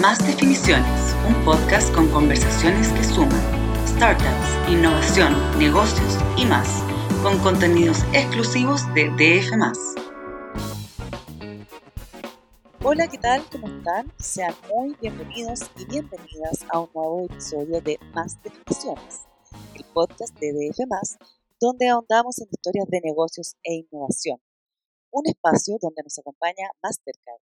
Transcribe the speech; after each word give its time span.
Más 0.00 0.18
Definiciones, 0.26 1.14
un 1.28 1.44
podcast 1.44 1.94
con 1.94 2.08
conversaciones 2.08 2.88
que 2.92 3.04
suman 3.04 3.38
startups, 3.86 4.70
innovación, 4.70 5.34
negocios 5.58 6.16
y 6.38 6.46
más, 6.46 6.82
con 7.22 7.38
contenidos 7.40 7.98
exclusivos 8.14 8.82
de 8.94 9.10
DF. 9.10 9.52
Hola, 12.82 13.06
¿qué 13.06 13.18
tal? 13.18 13.44
¿Cómo 13.52 13.66
están? 13.68 14.10
Sean 14.18 14.54
muy 14.70 14.96
bienvenidos 14.98 15.60
y 15.76 15.84
bienvenidas 15.84 16.64
a 16.70 16.80
un 16.80 16.88
nuevo 16.94 17.26
episodio 17.26 17.82
de 17.82 17.98
Más 18.14 18.42
Definiciones, 18.42 19.26
el 19.74 19.84
podcast 19.92 20.34
de 20.38 20.52
DF, 20.52 20.88
donde 21.60 21.90
ahondamos 21.90 22.38
en 22.38 22.48
historias 22.50 22.88
de 22.88 23.00
negocios 23.02 23.56
e 23.62 23.74
innovación. 23.74 24.38
Un 25.10 25.26
espacio 25.26 25.76
donde 25.82 26.02
nos 26.02 26.18
acompaña 26.18 26.70
Mastercard 26.82 27.42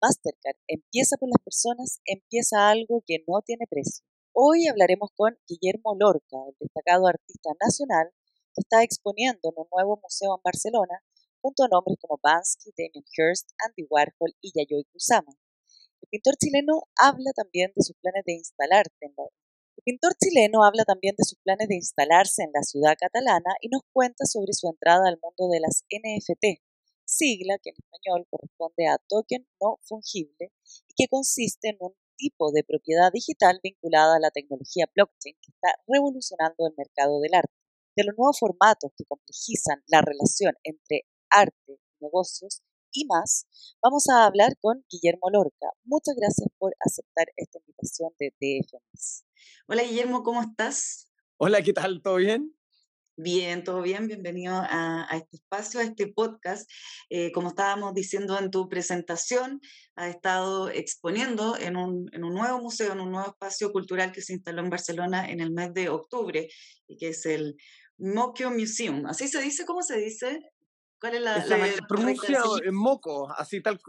Mastercard 0.00 0.56
empieza 0.68 1.16
por 1.16 1.28
las 1.28 1.42
personas, 1.42 2.00
empieza 2.04 2.70
algo 2.70 3.02
que 3.04 3.24
no 3.26 3.42
tiene 3.42 3.66
precio. 3.68 4.04
Hoy 4.32 4.68
hablaremos 4.68 5.10
con 5.16 5.36
Guillermo 5.48 5.96
Lorca, 5.98 6.36
el 6.46 6.54
destacado 6.60 7.08
artista 7.08 7.50
nacional 7.60 8.10
que 8.54 8.60
está 8.62 8.82
exponiendo 8.84 9.50
en 9.50 9.54
un 9.56 9.66
nuevo 9.72 9.98
museo 10.00 10.36
en 10.36 10.42
Barcelona 10.44 11.02
junto 11.40 11.64
a 11.64 11.68
nombres 11.68 11.98
como 12.00 12.20
Bansky, 12.22 12.70
Damien 12.76 13.04
Hirst, 13.16 13.50
Andy 13.66 13.86
Warhol 13.90 14.34
y 14.40 14.52
Yayoi 14.54 14.84
Kusama. 14.92 15.32
El 16.02 16.08
pintor 16.10 16.36
chileno 16.36 16.82
habla 16.96 17.32
también 17.34 17.72
de 17.74 17.82
sus 17.82 17.96
planes 18.00 18.22
de 18.24 18.34
instalarse 18.34 18.94
en 19.00 19.14
la 19.16 19.24
el 19.78 19.84
pintor 19.84 20.12
chileno 20.18 20.64
habla 20.64 20.84
también 20.84 21.14
de 21.16 21.24
sus 21.24 21.38
planes 21.38 21.68
de 21.68 21.76
instalarse 21.76 22.42
en 22.42 22.50
la 22.52 22.62
ciudad 22.62 22.96
catalana 22.98 23.54
y 23.60 23.68
nos 23.68 23.82
cuenta 23.92 24.26
sobre 24.26 24.52
su 24.52 24.68
entrada 24.68 25.08
al 25.08 25.20
mundo 25.22 25.48
de 25.48 25.60
las 25.60 25.84
NFT, 25.88 26.60
sigla 27.08 27.58
que 27.62 27.70
en 27.70 27.76
español 27.78 28.26
corresponde 28.30 28.86
a 28.86 28.98
token 29.08 29.48
no 29.60 29.78
fungible 29.82 30.52
y 30.86 30.94
que 30.94 31.08
consiste 31.08 31.70
en 31.70 31.78
un 31.80 31.94
tipo 32.16 32.52
de 32.52 32.64
propiedad 32.64 33.10
digital 33.12 33.60
vinculada 33.62 34.16
a 34.16 34.20
la 34.20 34.30
tecnología 34.30 34.86
blockchain 34.94 35.36
que 35.40 35.52
está 35.52 35.72
revolucionando 35.86 36.66
el 36.66 36.74
mercado 36.76 37.20
del 37.20 37.34
arte. 37.34 37.52
De 37.96 38.04
los 38.04 38.14
nuevos 38.16 38.38
formatos 38.38 38.92
que 38.96 39.04
complejizan 39.04 39.82
la 39.86 40.02
relación 40.02 40.54
entre 40.62 41.06
arte, 41.30 41.80
negocios 42.00 42.62
y 42.92 43.06
más, 43.06 43.46
vamos 43.82 44.08
a 44.08 44.26
hablar 44.26 44.56
con 44.60 44.84
Guillermo 44.90 45.30
Lorca. 45.30 45.68
Muchas 45.84 46.14
gracias 46.16 46.48
por 46.58 46.74
aceptar 46.80 47.26
esta 47.36 47.58
invitación 47.58 48.10
de 48.18 48.32
DFMS. 48.40 49.24
Hola 49.66 49.82
Guillermo, 49.82 50.22
¿cómo 50.22 50.42
estás? 50.42 51.10
Hola, 51.38 51.62
¿qué 51.62 51.72
tal? 51.72 52.02
¿Todo 52.02 52.16
bien? 52.16 52.57
Bien, 53.20 53.64
todo 53.64 53.82
bien. 53.82 54.06
Bienvenido 54.06 54.54
a, 54.54 55.08
este 55.10 55.38
espacio, 55.38 55.80
a 55.80 55.82
este 55.82 56.06
podcast. 56.06 56.70
Eh, 57.10 57.32
como 57.32 57.48
estábamos 57.48 57.92
diciendo 57.92 58.38
en 58.38 58.48
tu 58.52 58.68
presentación, 58.68 59.60
ha 59.96 60.08
estado 60.08 60.70
exponiendo 60.70 61.56
en 61.58 61.76
un, 61.76 62.08
en 62.12 62.22
un, 62.22 62.32
nuevo 62.32 62.60
museo, 62.60 62.92
en 62.92 63.00
un 63.00 63.10
nuevo 63.10 63.30
espacio 63.30 63.72
cultural 63.72 64.12
que 64.12 64.22
se 64.22 64.34
instaló 64.34 64.62
en 64.62 64.70
Barcelona 64.70 65.28
en 65.28 65.40
el 65.40 65.50
mes 65.50 65.74
de 65.74 65.88
octubre 65.88 66.48
y 66.86 66.96
que 66.96 67.08
es 67.08 67.26
el 67.26 67.56
Mokyo 67.98 68.52
Museum. 68.52 69.04
¿Así 69.06 69.26
se 69.26 69.42
dice? 69.42 69.66
¿Cómo 69.66 69.82
se 69.82 69.96
dice? 69.96 70.38
¿Cuál 71.00 71.16
es 71.16 71.20
la, 71.20 71.44
se 71.44 71.78
pronuncia 71.88 72.40
Moco, 72.70 73.32
así 73.36 73.60
tal, 73.60 73.80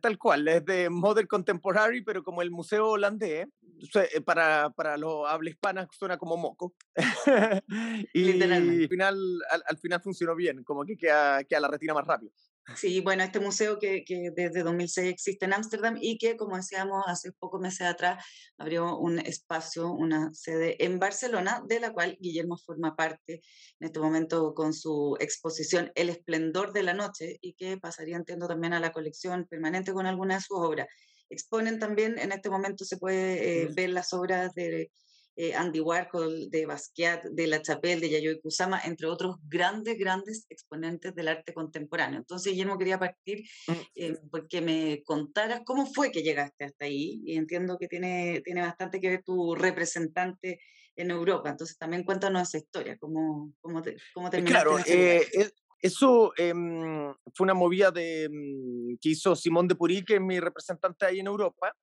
tal, 0.00 0.18
cual, 0.18 0.46
es 0.48 0.64
de 0.64 0.90
Modern 0.90 1.26
Contemporary, 1.26 2.02
pero 2.02 2.22
como 2.22 2.42
el 2.42 2.50
museo 2.50 2.90
holandés, 2.90 3.46
eh, 3.94 4.20
para, 4.20 4.70
para 4.70 4.96
los 4.96 5.28
habla 5.28 5.50
hispana 5.50 5.88
suena 5.92 6.16
como 6.16 6.36
moco. 6.36 6.74
y 8.14 8.42
al 8.42 8.88
final, 8.88 9.18
al, 9.66 9.78
final 9.78 10.00
funcionó 10.00 10.34
bien, 10.34 10.62
como 10.64 10.84
que 10.84 10.96
queda, 10.96 11.44
queda 11.44 11.60
la 11.60 11.68
retina 11.68 11.94
más 11.94 12.06
rápido. 12.06 12.32
Sí, 12.76 13.00
bueno, 13.00 13.22
este 13.22 13.40
museo 13.40 13.78
que, 13.78 14.04
que 14.04 14.30
desde 14.34 14.62
2006 14.62 15.10
existe 15.10 15.44
en 15.44 15.52
Ámsterdam 15.52 15.98
y 16.00 16.16
que, 16.16 16.36
como 16.36 16.56
decíamos 16.56 17.04
hace 17.06 17.30
pocos 17.32 17.60
meses 17.60 17.82
atrás, 17.82 18.24
abrió 18.56 18.96
un 18.96 19.18
espacio, 19.18 19.92
una 19.92 20.32
sede 20.32 20.82
en 20.82 20.98
Barcelona, 20.98 21.62
de 21.68 21.78
la 21.78 21.92
cual 21.92 22.16
Guillermo 22.18 22.56
forma 22.56 22.96
parte 22.96 23.42
en 23.80 23.86
este 23.86 24.00
momento 24.00 24.54
con 24.54 24.72
su 24.72 25.14
exposición 25.20 25.92
El 25.94 26.08
esplendor 26.08 26.72
de 26.72 26.84
la 26.84 26.94
noche 26.94 27.36
y 27.42 27.52
que 27.52 27.76
pasaría, 27.76 28.16
entiendo, 28.16 28.48
también 28.48 28.72
a 28.72 28.80
la 28.80 28.92
colección 28.92 29.46
permanente 29.46 29.92
con 29.92 30.06
algunas 30.06 30.38
de 30.42 30.46
sus 30.46 30.58
obras. 30.58 30.88
Exponen 31.28 31.78
también, 31.78 32.18
en 32.18 32.32
este 32.32 32.48
momento 32.48 32.86
se 32.86 32.96
puede 32.96 33.64
eh, 33.64 33.68
ver 33.74 33.90
las 33.90 34.14
obras 34.14 34.54
de 34.54 34.90
eh, 35.36 35.54
Andy 35.54 35.80
Warhol, 35.80 36.48
de 36.50 36.66
Basquiat, 36.66 37.24
de 37.24 37.46
La 37.46 37.60
Chapelle, 37.60 38.00
de 38.00 38.10
Yayoi 38.10 38.40
Kusama, 38.40 38.80
entre 38.84 39.06
otros 39.08 39.36
grandes, 39.48 39.98
grandes 39.98 40.46
exponentes 40.48 41.14
del 41.14 41.28
arte 41.28 41.52
contemporáneo. 41.52 42.18
Entonces, 42.18 42.52
Guillermo, 42.52 42.78
quería 42.78 42.98
partir 42.98 43.44
mm, 43.66 43.72
eh, 43.96 44.18
porque 44.30 44.60
me 44.60 45.02
contaras 45.04 45.62
cómo 45.64 45.86
fue 45.86 46.12
que 46.12 46.22
llegaste 46.22 46.64
hasta 46.64 46.84
ahí, 46.84 47.22
y 47.24 47.36
entiendo 47.36 47.76
que 47.78 47.88
tiene, 47.88 48.42
tiene 48.44 48.60
bastante 48.60 49.00
que 49.00 49.10
ver 49.10 49.22
tu 49.24 49.54
representante 49.54 50.60
en 50.96 51.10
Europa, 51.10 51.50
entonces 51.50 51.76
también 51.76 52.04
cuéntanos 52.04 52.48
esa 52.48 52.58
historia, 52.58 52.96
cómo, 52.98 53.52
cómo, 53.60 53.82
te, 53.82 53.96
cómo 54.14 54.30
terminaste. 54.30 54.68
Claro, 54.68 54.78
eh, 54.86 55.50
eso 55.80 56.32
em, 56.36 57.12
fue 57.34 57.44
una 57.44 57.54
movida 57.54 57.90
de, 57.90 58.28
mm, 58.30 58.98
que 59.00 59.08
hizo 59.10 59.34
Simón 59.34 59.66
de 59.66 59.74
Purí, 59.74 60.04
que 60.04 60.14
es 60.14 60.20
mi 60.20 60.38
representante 60.38 61.04
ahí 61.04 61.18
en 61.18 61.26
Europa, 61.26 61.74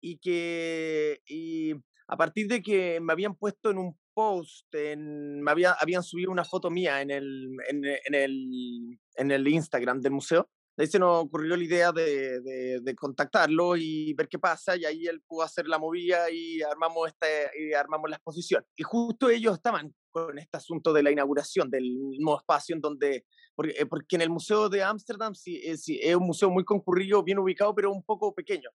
y 0.00 0.18
que 0.18 1.20
y 1.26 1.74
a 2.08 2.16
partir 2.16 2.48
de 2.48 2.62
que 2.62 3.00
me 3.00 3.12
habían 3.12 3.34
puesto 3.36 3.70
en 3.70 3.78
un 3.78 3.98
post, 4.14 4.66
en, 4.74 5.40
me 5.42 5.50
había, 5.50 5.72
habían 5.72 6.02
subido 6.02 6.30
una 6.30 6.44
foto 6.44 6.70
mía 6.70 7.00
en 7.02 7.10
el, 7.10 7.56
en, 7.68 7.84
en, 7.84 8.14
el, 8.14 8.98
en 9.14 9.30
el 9.30 9.46
Instagram 9.46 10.00
del 10.00 10.12
museo, 10.12 10.48
de 10.78 10.84
ahí 10.84 10.90
se 10.90 11.00
nos 11.00 11.24
ocurrió 11.24 11.56
la 11.56 11.64
idea 11.64 11.90
de, 11.90 12.40
de, 12.80 12.94
contactarlo 12.94 13.76
y 13.76 14.14
ver 14.14 14.28
qué 14.28 14.38
pasa, 14.38 14.76
y 14.76 14.84
ahí 14.84 15.06
él 15.06 15.20
pudo 15.26 15.42
hacer 15.42 15.66
la 15.66 15.76
movida 15.76 16.30
y 16.30 16.62
armamos, 16.62 17.08
este, 17.08 17.50
y 17.58 17.72
armamos 17.72 18.08
la 18.08 18.14
exposición. 18.14 18.64
Y 18.76 18.84
justo 18.84 19.28
ellos 19.28 19.56
estaban 19.56 19.92
con 20.12 20.38
este 20.38 20.56
asunto 20.56 20.92
de 20.92 21.02
la 21.02 21.10
inauguración 21.10 21.68
del 21.68 21.92
nuevo 22.20 22.38
espacio 22.38 22.76
en 22.76 22.80
donde, 22.80 23.26
porque, 23.56 23.74
eh, 23.76 23.86
porque 23.86 24.14
en 24.14 24.22
el 24.22 24.30
Museo 24.30 24.68
de 24.68 24.84
Ámsterdam 24.84 25.34
sí, 25.34 25.60
es, 25.64 25.82
es, 25.88 26.14
un 26.14 26.28
museo 26.28 26.48
muy 26.48 26.64
concurrido, 26.64 27.24
bien 27.24 27.40
ubicado, 27.40 27.74
pero 27.74 27.90
un 27.90 28.04
poco 28.04 28.32
pequeño 28.32 28.70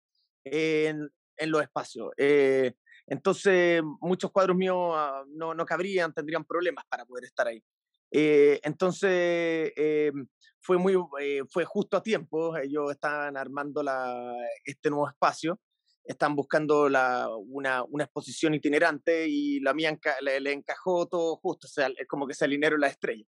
en, 0.44 1.08
en 1.38 1.52
los 1.52 1.62
espacios. 1.62 2.10
Eh, 2.18 2.74
entonces, 3.12 3.84
muchos 4.00 4.32
cuadros 4.32 4.56
míos 4.56 4.94
ah, 4.96 5.26
no, 5.28 5.54
no 5.54 5.66
cabrían, 5.66 6.14
tendrían 6.14 6.46
problemas 6.46 6.86
para 6.88 7.04
poder 7.04 7.26
estar 7.26 7.46
ahí. 7.46 7.62
Eh, 8.10 8.58
entonces, 8.64 9.74
eh, 9.76 10.14
fue, 10.62 10.78
muy, 10.78 10.96
eh, 11.20 11.42
fue 11.50 11.66
justo 11.66 11.98
a 11.98 12.04
tiempo, 12.04 12.56
ellos 12.56 12.90
estaban 12.90 13.36
armando 13.36 13.84
la, 13.84 14.34
este 14.64 14.90
nuevo 14.90 15.10
espacio, 15.10 15.60
están 16.06 16.38
buscando 16.38 16.88
la, 16.88 17.28
una, 17.38 17.84
una, 17.84 18.06
exposición 18.06 18.54
itinerante 18.54 19.28
y 19.28 19.60
la 19.60 19.74
mía 19.74 19.94
le, 20.22 20.54
encajó 20.54 21.06
todo 21.06 21.36
justo, 21.36 21.68
o 21.68 21.70
sea, 21.70 21.88
es 21.88 22.08
como 22.08 22.26
que 22.26 22.34
se 22.34 22.46
alinearon 22.46 22.80
las 22.80 22.92
estrellas. 22.92 23.28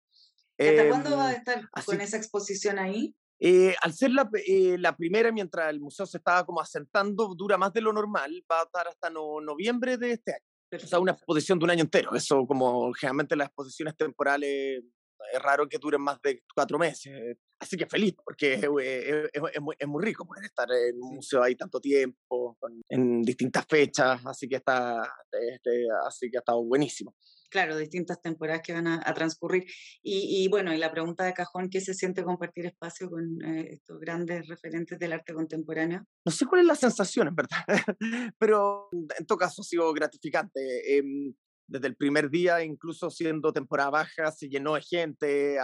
¿Hasta 0.58 0.88
cuándo 0.90 1.16
va 1.16 1.26
a 1.26 1.32
em, 1.32 1.38
estar 1.38 1.68
con 1.84 2.00
esa 2.00 2.18
exposición 2.18 2.78
ahí? 2.78 3.16
Eh, 3.44 3.74
al 3.82 3.92
ser 3.92 4.12
la, 4.12 4.30
eh, 4.46 4.76
la, 4.78 4.96
primera, 4.96 5.32
mientras 5.32 5.68
el 5.68 5.80
museo 5.80 6.06
se 6.06 6.18
estaba 6.18 6.46
como 6.46 6.60
asentando, 6.60 7.34
dura 7.34 7.58
más 7.58 7.72
de 7.72 7.80
lo 7.80 7.92
normal, 7.92 8.30
va 8.48 8.60
a 8.60 8.62
estar 8.62 8.86
hasta 8.86 9.10
noviembre 9.10 9.96
de 9.96 10.12
este 10.12 10.34
año. 10.34 10.84
O 10.84 10.86
sea, 10.86 11.00
una 11.00 11.10
exposición 11.10 11.58
de 11.58 11.64
un 11.64 11.70
año 11.72 11.80
entero. 11.82 12.14
Eso, 12.14 12.46
como 12.46 12.92
generalmente 12.92 13.34
las 13.34 13.48
exposiciones 13.48 13.96
temporales, 13.96 14.84
es 15.32 15.42
raro 15.42 15.68
que 15.68 15.78
duren 15.78 16.00
más 16.00 16.22
de 16.22 16.40
cuatro 16.54 16.78
meses. 16.78 17.36
Así 17.62 17.76
que 17.76 17.86
feliz, 17.86 18.14
porque 18.24 18.54
es, 18.54 18.64
es, 18.64 18.70
muy, 18.70 19.74
es, 19.78 19.88
muy, 19.88 20.04
rico 20.04 20.26
poder 20.26 20.44
estar 20.44 20.68
en 20.70 20.96
un 21.00 21.14
museo 21.14 21.42
ahí 21.42 21.54
tanto 21.54 21.80
tiempo, 21.80 22.58
en 22.88 23.22
distintas 23.22 23.64
fechas. 23.68 24.20
Así 24.26 24.48
que, 24.48 24.56
está, 24.56 25.00
este, 25.30 25.86
así 26.06 26.28
que 26.28 26.38
ha 26.38 26.40
estado 26.40 26.64
buenísimo 26.64 27.14
claro, 27.52 27.76
distintas 27.76 28.20
temporadas 28.20 28.62
que 28.64 28.72
van 28.72 28.88
a, 28.88 29.14
transcurrir. 29.14 29.64
Y, 30.02 30.48
bueno, 30.48 30.72
y 30.72 30.78
la 30.78 30.90
pregunta 30.90 31.24
de 31.24 31.34
cajón, 31.34 31.68
¿qué 31.68 31.80
se 31.80 31.94
siente 31.94 32.24
compartir 32.24 32.66
espacio 32.66 33.10
con 33.10 33.22
eh, 33.44 33.74
estos 33.74 34.00
grandes 34.00 34.48
referentes 34.48 34.98
del 34.98 35.12
arte 35.12 35.34
contemporáneo? 35.34 36.04
No 36.24 36.32
sé 36.32 36.46
cuál 36.46 36.62
es 36.62 36.66
la 36.66 36.74
sensación, 36.74 37.28
en 37.28 37.36
verdad, 37.36 37.58
pero 38.38 38.88
en 38.90 39.26
todo 39.26 39.38
caso 39.38 39.60
ha 39.60 39.64
sido 39.64 39.92
gratificante. 39.92 40.96
Em, 40.96 41.34
desde 41.72 41.88
el 41.88 41.96
primer 41.96 42.28
día, 42.28 42.62
incluso 42.62 43.10
siendo 43.10 43.52
temporada 43.52 43.90
baja, 43.90 44.30
se 44.30 44.48
llenó 44.48 44.74
de 44.74 44.82
gente, 44.82 45.56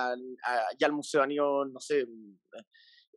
ya 0.78 0.86
al 0.86 0.92
museo 0.92 1.24
ido, 1.30 1.66
no 1.66 1.80
sé, 1.80 2.06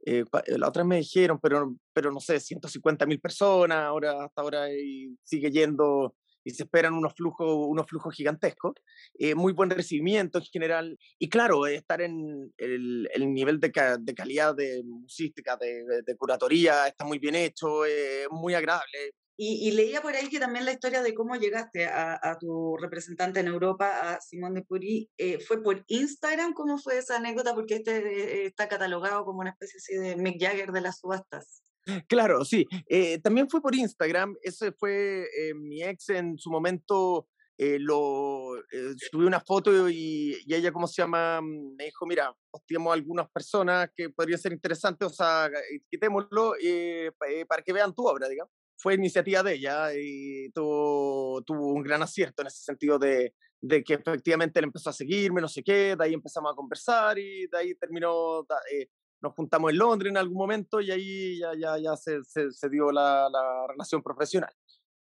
eh, 0.05 0.25
la 0.47 0.67
otra 0.67 0.83
me 0.83 0.97
dijeron, 0.97 1.39
pero, 1.41 1.75
pero 1.93 2.11
no 2.11 2.19
sé, 2.19 2.39
150 2.39 3.05
mil 3.05 3.19
personas, 3.19 3.77
ahora 3.85 4.25
hasta 4.25 4.41
ahora 4.41 4.73
y 4.73 5.15
sigue 5.23 5.51
yendo 5.51 6.15
y 6.43 6.49
se 6.51 6.63
esperan 6.63 6.93
unos 6.95 7.13
flujos, 7.15 7.47
unos 7.67 7.85
flujos 7.87 8.15
gigantescos, 8.15 8.73
eh, 9.19 9.35
muy 9.35 9.53
buen 9.53 9.69
recibimiento 9.69 10.39
en 10.39 10.45
general, 10.45 10.97
y 11.19 11.29
claro, 11.29 11.67
estar 11.67 12.01
en 12.01 12.51
el, 12.57 13.07
el 13.13 13.31
nivel 13.31 13.59
de, 13.59 13.71
de, 13.99 14.13
calidad 14.15 14.55
de 14.55 14.81
musística, 14.83 15.55
de, 15.55 16.01
de, 16.03 16.15
curatoría, 16.17 16.87
está 16.87 17.05
muy 17.05 17.19
bien 17.19 17.35
hecho, 17.35 17.85
es 17.85 18.27
muy 18.31 18.55
agradable. 18.55 19.13
Y, 19.43 19.71
leía 19.71 20.03
por 20.03 20.13
ahí 20.13 20.29
que 20.29 20.39
también 20.39 20.65
la 20.65 20.71
historia 20.71 21.01
de 21.01 21.15
cómo 21.15 21.35
llegaste 21.35 21.87
a, 21.87 22.19
a 22.21 22.37
tu 22.37 22.77
representante 22.77 23.39
en 23.39 23.47
Europa, 23.47 24.13
a 24.13 24.21
Simón 24.21 24.53
de 24.53 24.61
Purí, 24.61 25.09
eh, 25.17 25.39
fue 25.39 25.63
por 25.63 25.83
Instagram. 25.87 26.53
¿Cómo 26.53 26.77
fue 26.77 26.99
esa 26.99 27.17
anécdota? 27.17 27.55
Porque 27.55 27.77
este 27.77 27.97
eh, 27.97 28.45
está 28.45 28.67
catalogado 28.67 29.25
como 29.25 29.39
una 29.39 29.49
especie 29.49 29.79
así 29.79 29.95
de 29.95 30.15
Mick 30.15 30.39
Jagger 30.39 30.71
de 30.71 30.81
las 30.81 30.99
subastas. 30.99 31.63
Claro, 32.07 32.45
sí. 32.45 32.67
Eh, 32.87 33.17
también 33.17 33.49
fue 33.49 33.63
por 33.63 33.73
Instagram. 33.73 34.37
Ese 34.43 34.73
fue 34.73 35.23
eh, 35.35 35.55
mi 35.55 35.81
ex 35.81 36.09
en 36.09 36.37
su 36.37 36.51
momento. 36.51 37.27
Eh, 37.57 37.79
lo 37.79 38.53
subí 39.11 39.25
una 39.25 39.39
foto 39.39 39.89
y, 39.89 40.37
ella, 40.47 40.71
¿cómo 40.71 40.85
se 40.85 41.01
llama? 41.01 41.41
Mm, 41.41 41.77
me 41.77 41.85
dijo, 41.85 42.05
mira, 42.05 42.31
tenemos 42.67 42.93
algunas 42.93 43.27
personas 43.31 43.89
que 43.95 44.11
podrían 44.11 44.39
ser 44.39 44.53
interesantes, 44.53 45.07
o 45.07 45.13
sea, 45.13 45.49
quitémoslo 45.89 46.53
para 47.47 47.63
que 47.63 47.73
vean 47.73 47.93
tu 47.95 48.05
obra, 48.05 48.29
digamos. 48.29 48.60
Fue 48.81 48.95
iniciativa 48.95 49.43
de 49.43 49.53
ella 49.53 49.93
y 49.93 50.49
tuvo, 50.51 51.41
tuvo 51.43 51.67
un 51.67 51.83
gran 51.83 52.01
acierto 52.01 52.41
en 52.41 52.47
ese 52.47 52.63
sentido 52.63 52.97
de, 52.97 53.35
de 53.61 53.83
que 53.83 53.93
efectivamente 53.93 54.59
él 54.59 54.65
empezó 54.65 54.89
a 54.89 54.93
seguirme, 54.93 55.39
no 55.39 55.47
sé 55.47 55.63
qué, 55.63 55.95
de 55.95 56.03
ahí 56.03 56.13
empezamos 56.13 56.51
a 56.51 56.55
conversar 56.55 57.19
y 57.19 57.45
de 57.47 57.57
ahí 57.57 57.75
terminó, 57.75 58.45
nos 59.21 59.33
juntamos 59.35 59.71
en 59.71 59.77
Londres 59.77 60.09
en 60.09 60.17
algún 60.17 60.37
momento 60.37 60.81
y 60.81 60.91
ahí 60.91 61.39
ya, 61.39 61.51
ya, 61.55 61.77
ya 61.77 61.95
se, 61.95 62.23
se, 62.23 62.69
dio 62.69 62.91
la, 62.91 63.29
la, 63.29 63.67
relación 63.67 64.01
profesional. 64.01 64.51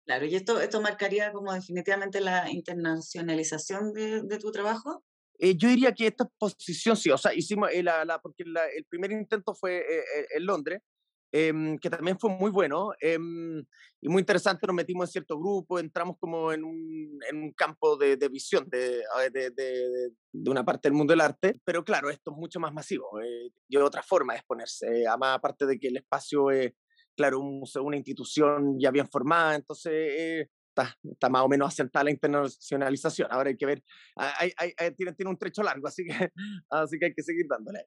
Claro, 0.05 0.25
¿y 0.25 0.35
esto, 0.35 0.59
esto 0.59 0.81
marcaría 0.81 1.31
como 1.31 1.53
definitivamente 1.53 2.19
la 2.19 2.49
internacionalización 2.49 3.93
de, 3.93 4.23
de 4.23 4.39
tu 4.39 4.51
trabajo? 4.51 5.03
Eh, 5.39 5.55
yo 5.55 5.69
diría 5.69 5.93
que 5.93 6.07
esta 6.07 6.23
exposición 6.23 6.97
sí, 6.97 7.11
o 7.11 7.17
sea, 7.17 7.33
hicimos, 7.33 7.69
eh, 7.71 7.83
la, 7.83 8.03
la, 8.05 8.19
porque 8.19 8.43
el 8.43 8.85
primer 8.85 9.11
intento 9.11 9.53
fue 9.53 9.77
eh, 9.77 10.03
en 10.35 10.45
Londres, 10.45 10.81
Em, 11.29 11.77
que 11.77 11.89
también 11.89 12.17
fue 12.17 12.29
muy 12.29 12.49
bueno 12.49 12.93
em, 13.01 13.59
y 13.99 14.07
muy 14.07 14.21
interesante. 14.21 14.65
Nos 14.65 14.75
metimos 14.75 15.09
en 15.09 15.11
cierto 15.11 15.37
grupo, 15.37 15.77
entramos 15.77 16.17
como 16.19 16.53
en 16.53 16.63
un, 16.63 17.19
en 17.29 17.37
un 17.43 17.51
campo 17.51 17.97
de, 17.97 18.15
de 18.15 18.29
visión 18.29 18.67
de, 18.69 19.03
de, 19.31 19.51
de, 19.51 20.49
una 20.49 20.63
parte 20.63 20.87
del 20.87 20.97
mundo 20.97 21.11
del 21.11 21.21
arte, 21.21 21.59
pero 21.65 21.83
claro, 21.83 22.09
esto 22.09 22.31
es 22.31 22.37
mucho 22.37 22.59
más 22.59 22.73
masivo 22.73 23.19
eh, 23.21 23.51
y 23.67 23.77
otra 23.77 24.03
forma 24.03 24.33
de 24.33 24.39
exponerse. 24.39 25.05
Además, 25.05 25.35
aparte 25.37 25.65
de 25.65 25.77
que 25.77 25.89
el 25.89 25.97
espacio 25.97 26.49
es, 26.49 26.73
claro, 27.15 27.41
un 27.41 27.63
una 27.81 27.97
institución 27.97 28.79
ya 28.79 28.91
bien 28.91 29.09
formada, 29.09 29.55
entonces 29.55 29.91
eh, 29.93 30.49
está, 30.69 30.95
está, 31.11 31.29
más 31.29 31.41
o 31.43 31.49
menos 31.49 31.67
asentada 31.67 32.05
la 32.05 32.11
internacionalización. 32.11 33.27
Ahora 33.31 33.49
hay 33.49 33.57
que 33.57 33.65
ver, 33.65 33.83
hay, 34.15 34.51
hay, 34.57 34.73
tiene, 34.95 35.13
tiene 35.13 35.29
un 35.29 35.37
trecho 35.37 35.61
largo, 35.61 35.87
así 35.87 36.05
que, 36.05 36.13
así 36.69 36.97
que 36.97 37.07
hay 37.07 37.13
que 37.13 37.23
seguir 37.23 37.47
dándole. 37.49 37.85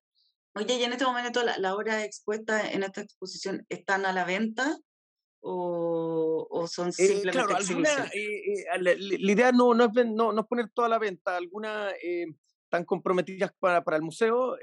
Oye, 0.54 0.74
¿y 0.74 0.82
en 0.82 0.92
este 0.92 1.04
momento 1.04 1.42
la, 1.44 1.58
la 1.58 1.74
obra 1.74 2.04
expuesta 2.04 2.70
en 2.70 2.82
esta 2.82 3.02
exposición 3.02 3.64
están 3.68 4.04
a 4.04 4.12
la 4.12 4.24
venta? 4.24 4.76
O, 5.42 6.46
o, 6.50 6.66
son 6.66 6.88
eh, 6.88 6.92
simplemente 6.92 7.30
claro, 7.30 7.56
alguna, 7.56 8.06
eh, 8.12 8.52
eh, 8.52 8.64
la, 8.78 8.94
la, 8.94 9.32
idea 9.32 9.52
no, 9.52 9.72
no, 9.72 9.84
es, 9.86 10.06
no, 10.06 10.32
no, 10.32 10.40
es 10.42 10.46
poner 10.46 10.68
toda 10.74 10.88
la 10.88 10.98
venta, 10.98 11.36
algunas 11.36 11.94
están 12.02 12.84
comprometidas 12.84 13.50
para, 13.58 13.82
para 13.82 13.96
el 13.96 14.02
museo 14.02 14.58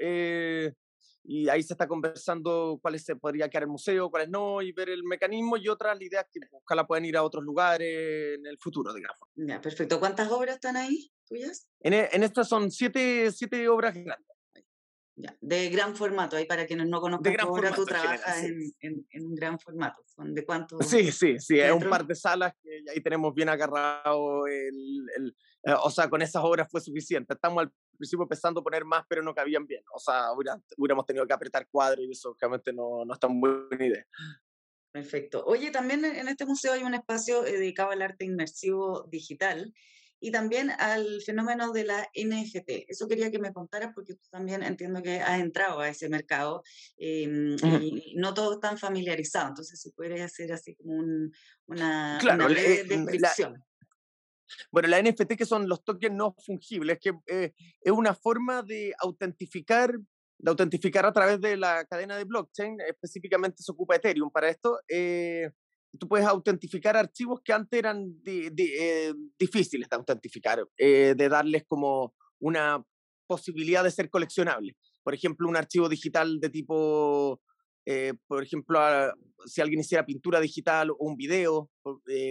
y 1.24 1.48
ahí 1.48 1.62
se 1.62 1.74
está 1.74 1.88
conversando 1.88 2.78
cuáles 2.80 3.04
se 3.04 3.16
podría 3.16 3.48
quedar 3.50 3.64
el 3.64 3.70
museo, 3.70 4.08
cuáles 4.08 4.30
no, 4.30 4.62
y 4.62 4.72
ver 4.72 4.88
el 4.88 5.02
mecanismo 5.04 5.56
y 5.56 5.68
otras 5.68 6.00
ideas 6.00 6.26
que 6.32 6.40
ojalá 6.52 6.86
puedan 6.86 7.04
ir 7.04 7.16
a 7.16 7.22
otros 7.22 7.44
lugares 7.44 8.38
en 8.38 8.46
el 8.46 8.56
futuro, 8.58 8.94
digamos. 8.94 9.28
Ya, 9.34 9.60
perfecto. 9.60 9.98
¿Cuántas 9.98 10.30
obras 10.30 10.54
están 10.54 10.76
ahí 10.76 11.10
tuyas? 11.26 11.68
En, 11.80 11.92
e, 11.92 12.08
en 12.12 12.22
estas 12.22 12.48
son 12.48 12.70
siete, 12.70 13.30
siete 13.32 13.68
obras 13.68 13.94
grandes 13.94 14.37
de 15.40 15.68
gran 15.70 15.96
formato, 15.96 16.36
ahí 16.36 16.46
para 16.46 16.66
quienes 16.66 16.86
no 16.86 17.00
conozcan 17.00 17.40
ahora 17.40 17.74
tú 17.74 17.84
trabajas 17.84 18.44
en, 18.44 18.72
en, 18.80 19.24
un 19.24 19.34
gran 19.34 19.58
formato. 19.58 20.02
¿Son 20.06 20.34
de 20.34 20.44
cuánto? 20.44 20.80
Sí, 20.82 21.10
sí, 21.12 21.38
sí, 21.38 21.58
es 21.58 21.72
un 21.72 21.88
par 21.88 22.06
de 22.06 22.14
salas 22.14 22.52
que 22.62 22.84
ahí 22.90 23.00
tenemos 23.00 23.34
bien 23.34 23.48
agarrado 23.48 24.46
el, 24.46 25.06
el 25.16 25.36
eh, 25.64 25.74
o 25.82 25.90
sea, 25.90 26.08
con 26.08 26.22
esas 26.22 26.42
obras 26.42 26.68
fue 26.70 26.80
suficiente. 26.80 27.34
Estamos 27.34 27.62
al 27.62 27.72
principio 27.96 28.22
empezando 28.22 28.60
a 28.60 28.64
poner 28.64 28.84
más, 28.84 29.04
pero 29.08 29.22
no 29.22 29.34
cabían 29.34 29.66
bien. 29.66 29.82
O 29.92 29.98
sea, 29.98 30.32
hubiéramos 30.32 31.04
tenido 31.04 31.26
que 31.26 31.34
apretar 31.34 31.66
cuadros 31.68 32.06
y 32.06 32.12
eso 32.12 32.30
obviamente 32.30 32.72
no, 32.72 33.04
no 33.04 33.12
es 33.12 33.20
tan 33.20 33.40
buena 33.40 33.84
idea. 33.84 34.06
Perfecto. 34.92 35.44
Oye, 35.44 35.70
también 35.70 36.04
en 36.04 36.28
este 36.28 36.46
museo 36.46 36.72
hay 36.72 36.82
un 36.82 36.94
espacio 36.94 37.44
eh, 37.44 37.52
dedicado 37.52 37.90
al 37.90 38.02
arte 38.02 38.24
inmersivo 38.24 39.06
digital 39.10 39.74
y 40.20 40.30
también 40.30 40.70
al 40.70 41.20
fenómeno 41.22 41.72
de 41.72 41.84
la 41.84 42.08
NFT. 42.14 42.86
Eso 42.88 43.08
quería 43.08 43.30
que 43.30 43.38
me 43.38 43.52
contaras 43.52 43.92
porque 43.94 44.14
tú 44.14 44.28
también 44.30 44.62
entiendo 44.62 45.02
que 45.02 45.20
has 45.20 45.40
entrado 45.40 45.80
a 45.80 45.88
ese 45.88 46.08
mercado 46.08 46.62
em, 46.96 47.56
y 47.80 48.14
no 48.16 48.34
todo 48.34 48.54
están 48.54 48.78
familiarizado. 48.78 49.48
Entonces, 49.48 49.80
si 49.80 49.90
puedes 49.92 50.20
hacer 50.20 50.52
así 50.52 50.74
como 50.74 50.94
un, 50.94 51.32
una, 51.66 52.18
claro, 52.20 52.46
breve 52.46 52.80
eh, 52.80 52.84
descripción. 52.84 53.64
bueno, 54.70 54.88
la 54.88 55.02
NFT 55.02 55.36
que 55.36 55.46
son 55.46 55.68
los 55.68 55.84
tokens 55.84 56.14
no 56.14 56.34
fungibles, 56.44 56.98
que 56.98 57.12
eh, 57.26 57.52
es 57.80 57.92
una 57.92 58.14
forma 58.14 58.62
de 58.62 58.94
autentificar 58.98 59.98
de 60.40 60.50
autentificar 60.50 61.04
a 61.04 61.12
través 61.12 61.40
de 61.40 61.56
la 61.56 61.84
cadena 61.84 62.16
de 62.16 62.24
blockchain, 62.24 62.80
específicamente 62.82 63.60
se 63.60 63.72
ocupa 63.72 63.96
Ethereum 63.96 64.30
para 64.30 64.48
esto, 64.48 64.78
eh, 64.88 65.50
tú 65.98 66.08
puedes 66.08 66.26
autentificar 66.26 66.96
archivos 66.96 67.40
que 67.44 67.52
antes 67.52 67.78
eran 67.78 68.20
eh, 68.24 69.12
difíciles 69.38 69.88
de 69.88 69.96
autentificar, 69.96 70.64
eh, 70.76 71.14
de 71.16 71.28
darles 71.28 71.64
como 71.66 72.14
una 72.38 72.84
posibilidad 73.26 73.84
de 73.84 73.90
ser 73.90 74.08
coleccionable. 74.08 74.76
Por 75.02 75.14
ejemplo, 75.14 75.48
un 75.48 75.56
archivo 75.56 75.88
digital 75.88 76.40
de 76.40 76.50
tipo, 76.50 77.40
eh, 77.84 78.14
por 78.26 78.42
ejemplo, 78.42 78.80
si 79.46 79.60
alguien 79.60 79.80
hiciera 79.80 80.06
pintura 80.06 80.40
digital 80.40 80.90
o 80.90 80.96
un 81.00 81.16
video, 81.16 81.70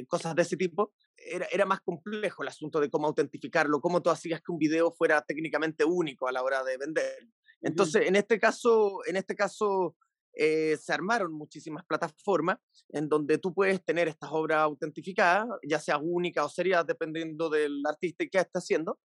cosas 0.08 0.36
de 0.36 0.42
ese 0.42 0.58
tipo, 0.58 0.94
era, 1.16 1.48
era, 1.52 1.66
más 1.66 1.81
complejo 1.81 2.44
el 2.44 2.50
asunto 2.50 2.80
de 2.80 2.90
cómo 2.90 3.08
autentificarlo, 3.08 3.81
cómo 3.81 4.02
tú 4.02 4.10
hacías 4.10 4.40
que 4.42 4.52
un 4.52 4.60
video 4.60 4.92
fuera 4.92 5.22
técnicamente 5.22 5.84
único 5.84 6.28
a 6.28 6.31
la 6.31 6.44
hora 6.44 6.63
de 6.63 6.78
vender. 6.78 7.28
Entonces, 7.62 8.08
en 8.08 8.16
este 8.16 8.40
caso, 8.40 9.00
en 9.08 9.16
este 9.16 9.36
caso 9.36 9.96
eh, 10.39 10.78
se 10.78 10.94
armaron 10.94 11.34
muchísimas 11.34 11.84
plataformas 11.86 12.60
en 12.89 13.10
donde 13.10 13.39
tú 13.39 13.54
puedes 13.56 13.84
tener 13.84 14.07
estas 14.07 14.30
obras 14.31 14.60
autentificadas, 14.60 15.48
ya 15.68 15.80
sea 15.80 15.98
únicas 15.98 16.45
o 16.45 16.50
serias, 16.50 16.86
dependiendo 16.86 17.50
del 17.50 17.81
artista 17.88 18.24
y 18.24 18.30
qué 18.30 18.38
está 18.38 18.60
haciendo. 18.60 19.00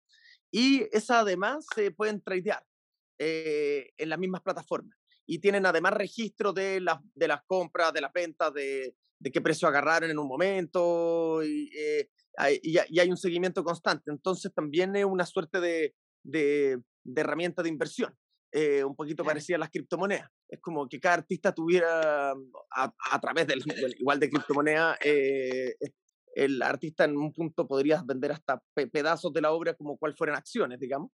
Y 0.51 0.83
esas 0.93 1.23
además 1.23 1.65
se 1.75 1.91
pueden 1.91 2.21
tradear 2.21 2.63
eh, 3.19 3.91
en 3.97 4.11
las 4.11 4.19
mismas 4.19 4.43
plataformas. 4.43 4.99
Y 5.27 5.39
tienen 5.39 5.65
además 5.65 5.95
registro 5.95 6.53
de, 6.53 6.81
las 6.81 6.99
de 7.15 7.29
las 7.29 7.43
compras, 7.47 7.95
de 7.95 8.03
las 8.03 8.13
ventas, 8.13 8.53
de, 8.53 8.95
de 9.19 9.33
qué 9.33 9.41
precio 9.41 9.67
agarraron 9.69 10.11
en 10.11 10.19
un 10.19 10.29
momento. 10.29 11.43
Y, 11.43 11.71
eh, 11.75 12.11
hay, 12.37 13.11
un 13.11 13.17
seguimiento 13.17 13.65
constante. 13.65 14.11
Entonces 14.11 14.53
también 14.53 14.95
es 14.97 15.07
una 15.07 15.25
suerte 15.25 15.61
de, 15.61 15.95
de 16.23 16.83
herramienta 17.17 17.63
de 17.63 17.71
inversión. 17.71 18.15
Eh, 18.55 18.85
un 18.85 18.95
poquito 18.95 19.25
parecida 19.25 19.57
a 19.57 19.61
las 19.61 19.71
criptomonedas. 19.71 20.29
Es 20.47 20.61
como 20.61 20.87
que 20.87 21.01
cada 21.01 21.15
artista 21.15 21.55
tuviera, 21.55 22.35
mm, 22.35 22.53
a, 22.71 23.19
través 23.19 23.47
del, 23.47 23.63
igual 23.99 24.21
de 24.21 24.29
criptomoneda, 24.29 24.99
eh, 25.03 25.75
el 26.35 26.61
artista 26.61 27.05
en 27.05 27.17
un 27.17 27.33
punto 27.33 27.67
podría 27.67 28.03
vender 28.05 28.33
hasta 28.33 28.63
pedazos 28.93 29.33
de 29.33 29.41
la 29.41 29.53
obra 29.53 29.73
como 29.73 29.97
cual 29.97 30.15
fueran 30.15 30.37
acciones, 30.37 30.79
digamos, 30.79 31.11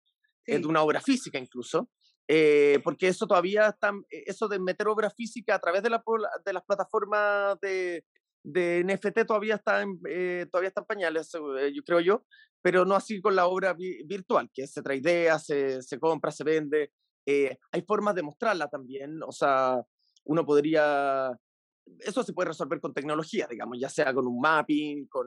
de 0.47 0.67
una 0.67 0.83
obra 0.83 1.01
física 1.01 1.39
incluso. 1.39 1.89
Eh, 2.27 2.81
porque 2.83 3.07
eso 3.07 3.27
todavía 3.29 3.69
está, 3.69 3.93
eso 4.11 4.49
de 4.49 4.59
meter 4.59 4.89
obra 4.89 5.09
física 5.09 5.55
a 5.55 5.61
través 5.61 5.85
de, 5.85 5.91
la, 5.91 6.03
de 6.45 6.53
las 6.53 6.65
plataformas 6.65 7.59
de, 7.61 8.05
de 8.43 8.85
NFT 8.85 9.27
todavía 9.27 9.55
está 9.55 9.83
en, 9.83 10.01
todavía 10.51 10.69
está 10.69 10.81
en 10.81 10.87
pañales, 10.87 11.31
yo 11.33 11.83
creo 11.85 12.01
yo, 12.01 12.25
pero 12.63 12.85
no 12.85 12.97
así 12.97 13.21
con 13.21 13.37
la 13.37 13.47
obra 13.47 13.75
virtual, 13.75 14.51
que 14.53 14.67
se 14.67 14.83
trae 14.83 14.99
idea, 14.99 15.39
se, 15.39 15.83
se 15.83 15.99
compra, 15.99 16.33
se 16.33 16.45
vende, 16.45 16.93
eh, 17.31 17.59
hay 17.73 17.83
formas 17.83 18.15
de 18.15 18.23
mostrarla 18.23 18.69
también, 18.69 19.23
o 19.23 19.33
sea, 19.33 19.85
uno 20.25 20.47
podría, 20.47 21.31
eso 21.99 22.23
se 22.23 22.33
puede 22.33 22.49
resolver 22.49 22.81
con 22.81 22.95
tecnología, 22.95 23.47
digamos, 23.51 23.79
ya 23.79 23.91
sea 23.91 24.15
con 24.15 24.27
un 24.27 24.41
mapping, 24.41 25.07
con, 25.09 25.27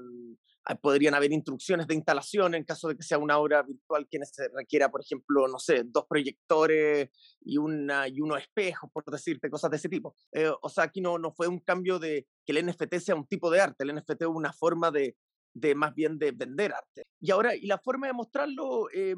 ah, 0.65 0.73
podrían 0.73 1.13
haber 1.13 1.31
instrucciones 1.31 1.85
de 1.85 1.93
instalación 1.93 2.55
en 2.55 2.63
caso 2.63 2.87
de 2.87 2.95
que 2.95 3.03
sea 3.03 3.19
una 3.19 3.37
obra 3.37 3.61
virtual 3.61 4.07
que 4.09 4.17
se 4.25 4.49
requiera, 4.49 4.89
por 4.89 5.01
ejemplo, 5.01 5.47
no 5.47 5.59
sé, 5.59 5.83
dos 5.85 6.07
proyectores 6.09 7.11
y, 7.39 7.59
una, 7.59 8.07
y 8.07 8.19
unos 8.19 8.41
espejos, 8.41 8.89
por 8.91 9.03
decirte, 9.05 9.51
cosas 9.51 9.69
de 9.69 9.77
ese 9.77 9.89
tipo. 9.89 10.15
Eh, 10.31 10.49
o 10.59 10.69
sea, 10.69 10.85
aquí 10.85 11.01
no, 11.01 11.19
no 11.19 11.31
fue 11.31 11.47
un 11.47 11.59
cambio 11.59 11.99
de 11.99 12.25
que 12.43 12.51
el 12.51 12.65
NFT 12.65 12.95
sea 12.95 13.13
un 13.13 13.27
tipo 13.27 13.51
de 13.51 13.61
arte, 13.61 13.83
el 13.83 13.95
NFT 13.95 14.23
es 14.23 14.27
una 14.27 14.53
forma 14.53 14.89
de, 14.89 15.15
de 15.53 15.75
más 15.75 15.93
bien 15.93 16.17
de 16.17 16.31
vender 16.31 16.73
arte. 16.73 17.03
Y 17.19 17.29
ahora, 17.29 17.55
y 17.55 17.67
la 17.67 17.77
forma 17.77 18.07
de 18.07 18.13
mostrarlo, 18.13 18.87
eh, 18.91 19.13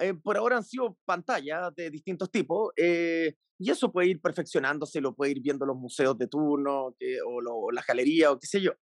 eh, 0.00 0.14
por 0.14 0.36
ahora 0.36 0.56
han 0.56 0.64
sido 0.64 0.96
pantallas 1.04 1.74
de 1.74 1.90
distintos 1.90 2.30
tipos 2.30 2.72
eh, 2.76 3.34
y 3.58 3.70
eso 3.70 3.92
puede 3.92 4.08
ir 4.08 4.20
perfeccionándose, 4.20 5.00
lo 5.00 5.14
puede 5.14 5.32
ir 5.32 5.40
viendo 5.42 5.66
los 5.66 5.76
museos 5.76 6.16
de 6.16 6.26
turno 6.26 6.86
o, 7.26 7.40
lo, 7.42 7.54
o, 7.54 7.70
la 7.70 7.84
galería 7.86 8.32
o 8.32 8.38
qué 8.38 8.46
sé 8.46 8.60
yo. 8.60 8.72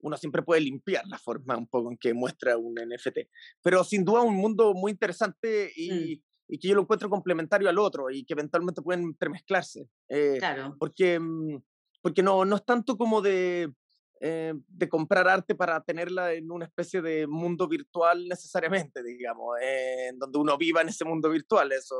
Uno 0.00 0.16
siempre 0.18 0.42
puede 0.42 0.60
limpiar 0.60 1.06
la 1.06 1.18
forma 1.18 1.56
un 1.56 1.66
poco 1.66 1.90
en 1.90 1.96
que 1.96 2.12
muestra 2.12 2.58
un 2.58 2.74
NFT. 2.74 3.30
Pero 3.62 3.82
sin 3.82 4.04
duda 4.04 4.20
un 4.20 4.36
mundo 4.36 4.74
muy 4.74 4.92
interesante 4.92 5.72
y, 5.74 6.16
mm. 6.16 6.22
y 6.48 6.58
que 6.58 6.68
yo 6.68 6.74
lo 6.74 6.82
encuentro 6.82 7.08
complementario 7.08 7.70
al 7.70 7.78
otro 7.78 8.10
y 8.10 8.24
que 8.26 8.34
eventualmente 8.34 8.82
pueden 8.82 9.04
entremezclarse. 9.04 9.88
Eh, 10.10 10.36
claro. 10.38 10.76
Porque, 10.78 11.18
mm, 11.18 11.62
porque 12.02 12.22
no, 12.22 12.44
no 12.44 12.56
es 12.56 12.66
tanto 12.66 12.98
como 12.98 13.22
de 13.22 13.72
eh, 14.20 14.54
de 14.66 14.88
comprar 14.88 15.28
arte 15.28 15.54
para 15.54 15.80
tenerla 15.82 16.32
en 16.32 16.50
una 16.50 16.64
especie 16.64 17.02
de 17.02 17.26
mundo 17.26 17.68
virtual 17.68 18.26
necesariamente, 18.26 19.02
digamos, 19.02 19.58
eh, 19.60 20.08
en 20.08 20.18
donde 20.18 20.38
uno 20.38 20.56
viva 20.56 20.80
en 20.80 20.88
ese 20.88 21.04
mundo 21.04 21.28
virtual. 21.28 21.70
Eso, 21.72 21.94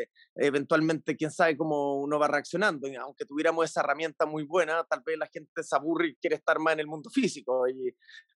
eh, 0.00 0.08
eventualmente, 0.36 1.16
quién 1.16 1.32
sabe 1.32 1.56
cómo 1.56 1.96
uno 1.96 2.18
va 2.18 2.28
reaccionando. 2.28 2.86
Y 2.86 2.94
aunque 2.94 3.24
tuviéramos 3.24 3.64
esa 3.64 3.80
herramienta 3.80 4.24
muy 4.24 4.44
buena, 4.44 4.84
tal 4.84 5.02
vez 5.04 5.18
la 5.18 5.26
gente 5.26 5.62
se 5.62 5.74
aburre 5.74 6.08
y 6.08 6.14
quiere 6.16 6.36
estar 6.36 6.58
más 6.60 6.74
en 6.74 6.80
el 6.80 6.86
mundo 6.86 7.10
físico. 7.10 7.66
Y, 7.68 7.92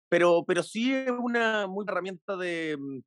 pero, 0.09 0.45
pero 0.47 0.63
sí 0.63 0.95
es 0.95 1.11
una 1.11 1.67
muy 1.67 1.85
herramienta 1.89 2.37
de, 2.37 2.77
mm, 2.79 3.01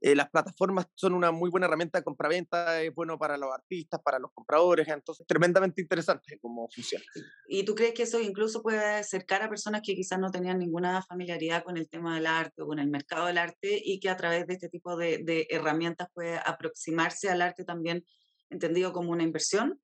eh, 0.00 0.14
las 0.14 0.30
plataformas 0.30 0.86
son 0.94 1.14
una 1.14 1.30
muy 1.30 1.50
buena 1.50 1.66
herramienta 1.66 1.98
de 1.98 2.04
compraventa, 2.04 2.82
es 2.82 2.94
bueno 2.94 3.18
para 3.18 3.36
los 3.36 3.52
artistas, 3.52 4.00
para 4.02 4.18
los 4.18 4.30
compradores, 4.32 4.86
entonces 4.88 5.26
tremendamente 5.26 5.80
interesante 5.80 6.38
cómo 6.38 6.68
funciona. 6.68 7.04
¿Y 7.48 7.64
tú 7.64 7.74
crees 7.74 7.94
que 7.94 8.02
eso 8.02 8.20
incluso 8.20 8.62
puede 8.62 8.84
acercar 8.84 9.42
a 9.42 9.48
personas 9.48 9.82
que 9.84 9.94
quizás 9.94 10.18
no 10.18 10.30
tenían 10.30 10.58
ninguna 10.58 11.02
familiaridad 11.02 11.64
con 11.64 11.76
el 11.76 11.88
tema 11.88 12.14
del 12.14 12.26
arte 12.26 12.62
o 12.62 12.66
con 12.66 12.78
el 12.78 12.88
mercado 12.88 13.26
del 13.26 13.38
arte 13.38 13.80
y 13.82 14.00
que 14.00 14.10
a 14.10 14.16
través 14.16 14.46
de 14.46 14.54
este 14.54 14.68
tipo 14.68 14.96
de, 14.96 15.18
de 15.24 15.46
herramientas 15.50 16.08
puede 16.12 16.38
aproximarse 16.44 17.30
al 17.30 17.42
arte 17.42 17.64
también 17.64 18.04
entendido 18.50 18.92
como 18.92 19.10
una 19.12 19.22
inversión? 19.22 19.80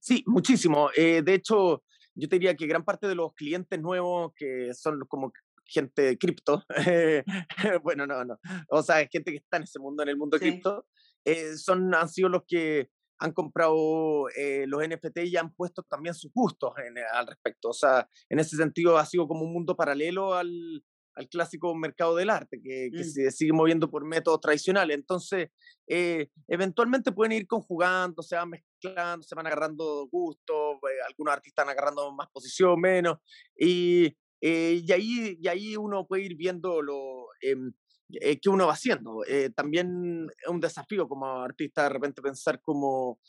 Sí, 0.00 0.22
muchísimo. 0.26 0.90
Eh, 0.96 1.22
de 1.22 1.34
hecho, 1.34 1.82
yo 2.14 2.28
te 2.28 2.36
diría 2.36 2.56
que 2.56 2.66
gran 2.66 2.84
parte 2.84 3.08
de 3.08 3.14
los 3.14 3.32
clientes 3.34 3.80
nuevos 3.80 4.32
que 4.36 4.72
son 4.74 5.00
como 5.08 5.32
gente 5.64 6.02
de 6.02 6.18
cripto, 6.18 6.64
bueno, 7.82 8.06
no, 8.06 8.24
no, 8.24 8.38
o 8.68 8.82
sea, 8.82 9.06
gente 9.08 9.30
que 9.30 9.38
está 9.38 9.56
en 9.56 9.64
ese 9.64 9.78
mundo, 9.78 10.02
en 10.02 10.08
el 10.08 10.16
mundo 10.16 10.38
cripto, 10.38 10.86
eh, 11.24 11.56
son, 11.56 11.94
han 11.94 12.08
sido 12.08 12.28
los 12.28 12.42
que 12.46 12.90
han 13.18 13.32
comprado 13.32 14.28
eh, 14.36 14.64
los 14.66 14.82
NFT 14.86 15.18
y 15.24 15.36
han 15.36 15.54
puesto 15.54 15.82
también 15.84 16.14
sus 16.14 16.32
gustos 16.32 16.72
al 17.12 17.26
respecto. 17.26 17.68
O 17.68 17.72
sea, 17.72 18.08
en 18.28 18.40
ese 18.40 18.56
sentido 18.56 18.98
ha 18.98 19.06
sido 19.06 19.28
como 19.28 19.44
un 19.44 19.52
mundo 19.52 19.76
paralelo 19.76 20.34
al, 20.34 20.82
al 21.14 21.28
clásico 21.28 21.74
mercado 21.74 22.16
del 22.16 22.30
arte, 22.30 22.60
que, 22.60 22.90
que 22.92 23.02
mm. 23.02 23.04
se 23.04 23.30
sigue 23.30 23.52
moviendo 23.52 23.90
por 23.90 24.04
métodos 24.04 24.40
tradicionales. 24.40 24.96
Entonces, 24.96 25.50
eh, 25.88 26.28
eventualmente 26.48 27.12
pueden 27.12 27.32
ir 27.32 27.46
conjugando, 27.46 28.22
se 28.22 28.36
van 28.36 28.50
mezclando, 28.50 29.22
se 29.22 29.34
van 29.34 29.46
agarrando 29.46 30.08
gustos, 30.10 30.78
algunos 31.06 31.34
artistas 31.34 31.64
van 31.64 31.72
agarrando 31.72 32.12
más 32.12 32.28
posición, 32.32 32.80
menos, 32.80 33.18
y 33.56 34.16
eh, 34.44 34.82
y, 34.84 34.92
ahí, 34.92 35.38
y 35.40 35.46
ahí 35.46 35.76
uno 35.76 36.04
puede 36.04 36.24
ir 36.24 36.34
viendo 36.34 36.82
lo, 36.82 37.28
em, 37.40 37.72
eh, 38.10 38.40
qué 38.40 38.48
uno 38.48 38.66
va 38.66 38.72
haciendo. 38.72 39.22
Eh, 39.24 39.50
también 39.54 40.26
es 40.42 40.48
un 40.48 40.60
desafío 40.60 41.08
como 41.08 41.26
artista 41.26 41.84
de 41.84 41.90
repente 41.90 42.20
pensar 42.20 42.60
como, 42.60 43.20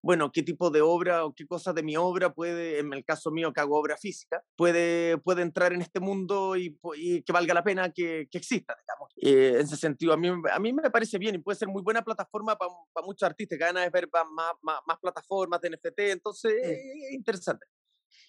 bueno, 0.00 0.30
qué 0.30 0.44
tipo 0.44 0.70
de 0.70 0.80
obra 0.82 1.24
o 1.24 1.34
qué 1.34 1.48
cosas 1.48 1.74
de 1.74 1.82
mi 1.82 1.96
obra 1.96 2.32
puede, 2.32 2.78
en 2.78 2.92
el 2.92 3.04
caso 3.04 3.32
mío 3.32 3.52
que 3.52 3.60
hago 3.60 3.76
obra 3.76 3.96
física, 3.96 4.40
puede, 4.56 5.18
puede 5.18 5.42
entrar 5.42 5.72
en 5.72 5.82
este 5.82 5.98
mundo 5.98 6.56
y, 6.56 6.78
que 7.26 7.32
valga 7.32 7.52
la 7.52 7.64
pena 7.64 7.90
que, 7.90 8.28
que 8.30 8.38
exista, 8.38 8.76
digamos. 8.80 9.12
en 9.16 9.66
ese 9.66 9.76
sentido, 9.76 10.12
a 10.12 10.16
mí, 10.16 10.28
a 10.28 10.60
mí 10.60 10.72
me 10.72 10.90
parece 10.92 11.18
bien 11.18 11.34
y 11.34 11.38
puede 11.38 11.58
ser 11.58 11.66
muy 11.66 11.82
buena 11.82 12.02
plataforma 12.02 12.56
para 12.56 12.70
muchos 13.04 13.28
artistas, 13.28 13.58
que 13.58 13.64
ganas 13.64 13.82
de 13.82 13.90
ver 13.90 14.08
más, 14.12 14.52
más, 14.62 14.78
más, 14.86 14.98
plataformas 15.00 15.60
de 15.60 15.70
NFT, 15.70 15.98
entonces 15.98 16.54
es 16.62 17.12
interesante. 17.12 17.66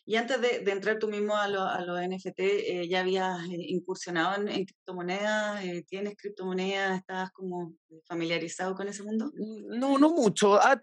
Y 0.06 0.16
antes 0.16 0.42
de, 0.42 0.70
entrar 0.72 1.00
tú 1.00 1.08
mismo 1.08 1.36
a, 1.36 1.48
los 1.48 2.02
NFT, 2.02 2.40
eh, 2.40 2.88
¿ya 2.90 3.02
habías 3.02 3.44
eh, 3.46 3.56
incursionado 3.68 4.42
en, 4.48 4.66
criptomonedas? 4.66 5.64
Eh, 5.64 5.86
¿Tienes 5.88 6.16
criptomonedas? 6.18 7.00
¿Estás 7.00 7.32
como 7.32 7.76
familiarizado 8.06 8.76
con 8.76 8.88
ese 8.88 9.04
mundo? 9.04 9.32
No, 9.36 9.98
no 9.98 10.10
mucho. 10.10 10.56
Ah, 10.56 10.80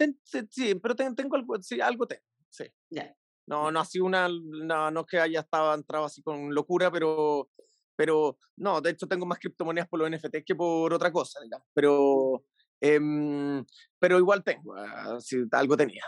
sí, 0.50 0.75
pero 0.76 0.95
tengo 0.95 1.37
algo, 1.37 1.61
sí, 1.61 1.81
algo 1.81 2.07
tengo. 2.07 2.23
Sí. 2.49 2.64
Ya. 2.90 3.14
No, 3.47 3.71
no 3.71 3.81
ha 3.81 3.85
sido 3.85 4.05
una, 4.05 4.28
no, 4.28 4.90
no 4.90 5.07
que 5.07 5.19
haya 5.19 5.40
estado 5.40 5.75
entrado 5.75 6.05
así 6.05 6.23
con 6.23 6.55
locura, 6.55 6.90
pero, 6.90 7.49
pero 7.97 8.38
no, 8.57 8.81
de 8.81 8.90
hecho 8.90 9.09
tengo 9.09 9.25
más 9.25 9.38
criptomonedas 9.38 9.88
por 9.88 10.00
los 10.00 10.11
NFT 10.11 10.45
que 10.45 10.55
por 10.55 10.93
otra 10.93 11.11
cosa, 11.11 11.40
digamos. 11.43 11.67
Pero, 11.73 12.45
em, 12.80 13.64
pero 13.99 14.18
igual 14.18 14.44
tengo, 14.44 14.75
uh, 14.75 15.49
algo 15.52 15.76
tenía. 15.76 16.02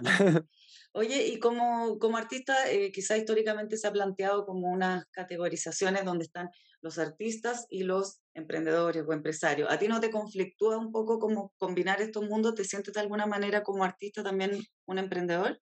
Oye, 0.92 1.28
y 1.28 1.38
como, 1.38 1.98
como 1.98 2.16
artista, 2.16 2.70
eh, 2.70 2.90
quizá 2.90 3.16
históricamente 3.16 3.76
se 3.76 3.86
ha 3.86 3.92
planteado 3.92 4.44
como 4.44 4.68
unas 4.68 5.04
categorizaciones 5.12 6.04
donde 6.04 6.24
están 6.24 6.50
los 6.80 6.98
artistas 6.98 7.66
y 7.68 7.84
los 7.84 8.22
emprendedores 8.34 9.04
o 9.06 9.12
empresarios. 9.12 9.70
¿A 9.70 9.78
ti 9.78 9.86
no 9.86 10.00
te 10.00 10.10
conflictúa 10.10 10.78
un 10.78 10.90
poco 10.90 11.18
como 11.18 11.52
combinar 11.58 12.00
estos 12.00 12.24
mundos? 12.24 12.54
¿Te 12.54 12.64
sientes 12.64 12.94
de 12.94 13.00
alguna 13.00 13.26
manera 13.26 13.62
como 13.62 13.84
artista 13.84 14.22
también 14.24 14.58
un 14.86 14.98
emprendedor? 14.98 15.60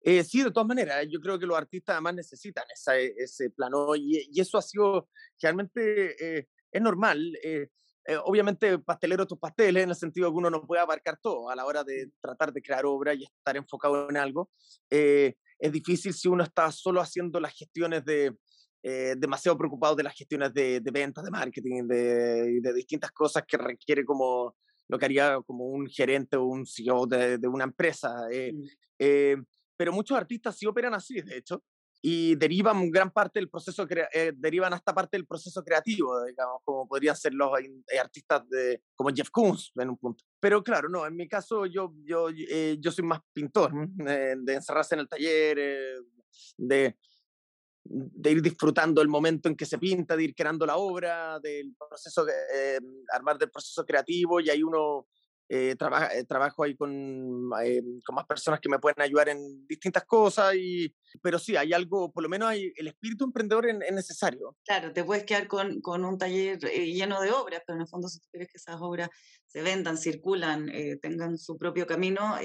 Eh, 0.00 0.22
sí, 0.22 0.44
de 0.44 0.50
todas 0.52 0.68
maneras, 0.68 1.06
yo 1.10 1.18
creo 1.20 1.38
que 1.38 1.46
los 1.46 1.58
artistas 1.58 1.94
además 1.94 2.14
necesitan 2.14 2.64
ese 2.70 3.50
plano 3.50 3.96
y, 3.96 4.28
y 4.30 4.40
eso 4.40 4.58
ha 4.58 4.62
sido 4.62 5.08
realmente, 5.40 6.38
eh, 6.38 6.48
es 6.70 6.82
normal. 6.82 7.36
Eh, 7.42 7.68
eh, 8.08 8.16
obviamente 8.24 8.78
pastelero 8.78 9.26
tus 9.26 9.38
pasteles, 9.38 9.82
en 9.82 9.90
el 9.90 9.94
sentido 9.94 10.30
que 10.30 10.38
uno 10.38 10.48
no 10.48 10.66
puede 10.66 10.80
abarcar 10.80 11.18
todo 11.20 11.50
a 11.50 11.54
la 11.54 11.66
hora 11.66 11.84
de 11.84 12.10
tratar 12.22 12.54
de 12.54 12.62
crear 12.62 12.86
obra 12.86 13.12
y 13.12 13.24
estar 13.24 13.54
enfocado 13.54 14.08
en 14.08 14.16
algo. 14.16 14.50
Eh, 14.88 15.34
es 15.58 15.72
difícil 15.72 16.14
si 16.14 16.26
uno 16.26 16.42
está 16.42 16.72
solo 16.72 17.02
haciendo 17.02 17.38
las 17.38 17.52
gestiones 17.52 18.02
de, 18.06 18.34
eh, 18.82 19.14
demasiado 19.18 19.58
preocupado 19.58 19.94
de 19.94 20.04
las 20.04 20.14
gestiones 20.14 20.54
de, 20.54 20.80
de 20.80 20.90
ventas, 20.90 21.22
de 21.22 21.30
marketing, 21.30 21.86
de, 21.86 22.60
de, 22.62 22.72
distintas 22.72 23.12
cosas 23.12 23.44
que 23.46 23.58
requiere 23.58 24.06
como 24.06 24.56
lo 24.88 24.98
que 24.98 25.04
haría 25.04 25.38
como 25.46 25.66
un 25.66 25.86
gerente 25.86 26.38
o 26.38 26.44
un 26.46 26.64
CEO 26.64 27.06
de, 27.06 27.36
de 27.36 27.46
una 27.46 27.64
empresa. 27.64 28.10
Mm. 28.30 29.42
pero 29.76 29.92
muchos 29.92 30.16
artistas 30.16 30.56
sí 30.56 30.64
operan 30.64 30.94
así, 30.94 31.20
de 31.20 31.36
hecho 31.36 31.62
y 32.00 32.36
derivan 32.36 32.90
gran 32.90 33.10
parte 33.10 33.40
del 33.40 33.48
proceso, 33.48 33.86
eh, 34.12 34.32
derivan 34.36 34.72
hasta 34.72 34.94
parte 34.94 35.16
del 35.16 35.26
proceso 35.26 35.64
creativo, 35.64 36.24
digamos, 36.24 36.60
como 36.64 36.86
podrían 36.86 37.16
ser 37.16 37.34
los 37.34 37.50
eh, 37.58 37.98
artistas 37.98 38.48
de, 38.48 38.82
como 38.94 39.10
Jeff 39.10 39.30
Koons 39.30 39.72
en 39.76 39.90
un 39.90 39.98
punto. 39.98 40.24
Pero 40.38 40.62
claro, 40.62 40.88
no, 40.88 41.06
en 41.06 41.16
mi 41.16 41.26
caso 41.26 41.66
yo, 41.66 41.92
yo, 42.04 42.28
eh, 42.30 42.76
yo 42.78 42.92
soy 42.92 43.04
más 43.04 43.20
pintor, 43.32 43.72
de 43.96 44.54
encerrarse 44.54 44.94
en 44.94 45.00
el 45.00 45.08
taller, 45.08 45.58
de, 46.56 46.96
de 47.82 48.30
ir 48.30 48.42
disfrutando 48.42 49.02
el 49.02 49.08
momento 49.08 49.48
en 49.48 49.56
que 49.56 49.66
se 49.66 49.78
pinta, 49.78 50.16
de 50.16 50.24
ir 50.24 50.34
creando 50.36 50.64
la 50.66 50.76
obra, 50.76 51.40
del 51.40 51.74
proceso, 51.76 52.24
armar 53.12 53.38
del 53.38 53.50
proceso 53.50 53.84
creativo 53.84 54.40
y 54.40 54.50
ahí 54.50 54.62
uno 54.62 55.08
eh, 55.50 55.74
eh, 56.12 56.24
trabajo 56.24 56.62
ahí 56.62 56.76
con, 56.76 57.50
eh, 57.64 57.80
con, 58.04 58.14
más 58.14 58.26
personas 58.26 58.60
que 58.60 58.68
me 58.68 58.78
pueden 58.78 59.00
ayudar 59.00 59.30
en 59.30 59.66
distintas 59.66 60.04
cosas, 60.04 60.54
y, 60.54 60.94
pero 61.22 61.38
sí, 61.38 61.56
hay 61.56 61.72
algo, 61.72 62.12
por 62.12 62.22
lo 62.22 62.28
menos 62.28 62.50
hay, 62.50 62.70
el 62.76 62.88
espíritu 62.88 63.24
emprendedor 63.24 63.66
es, 63.66 63.92
necesario. 63.92 64.58
Claro, 64.66 64.92
te 64.92 65.04
puedes 65.04 65.24
quedar 65.24 65.48
con, 65.48 65.80
con 65.80 66.04
un 66.04 66.18
taller 66.18 66.58
lleno 66.58 67.22
de 67.22 67.32
obras, 67.32 67.62
pero 67.66 67.76
en 67.76 67.82
el 67.82 67.88
fondo 67.88 68.08
si 68.08 68.20
tú 68.20 68.28
quieres 68.30 68.48
que 68.50 68.58
esas 68.58 68.76
obras 68.80 69.08
se 69.46 69.62
vendan, 69.62 69.96
circulan, 69.96 70.70
tengan 71.00 71.38
su 71.38 71.56
propio 71.56 71.86
camino, 71.86 72.36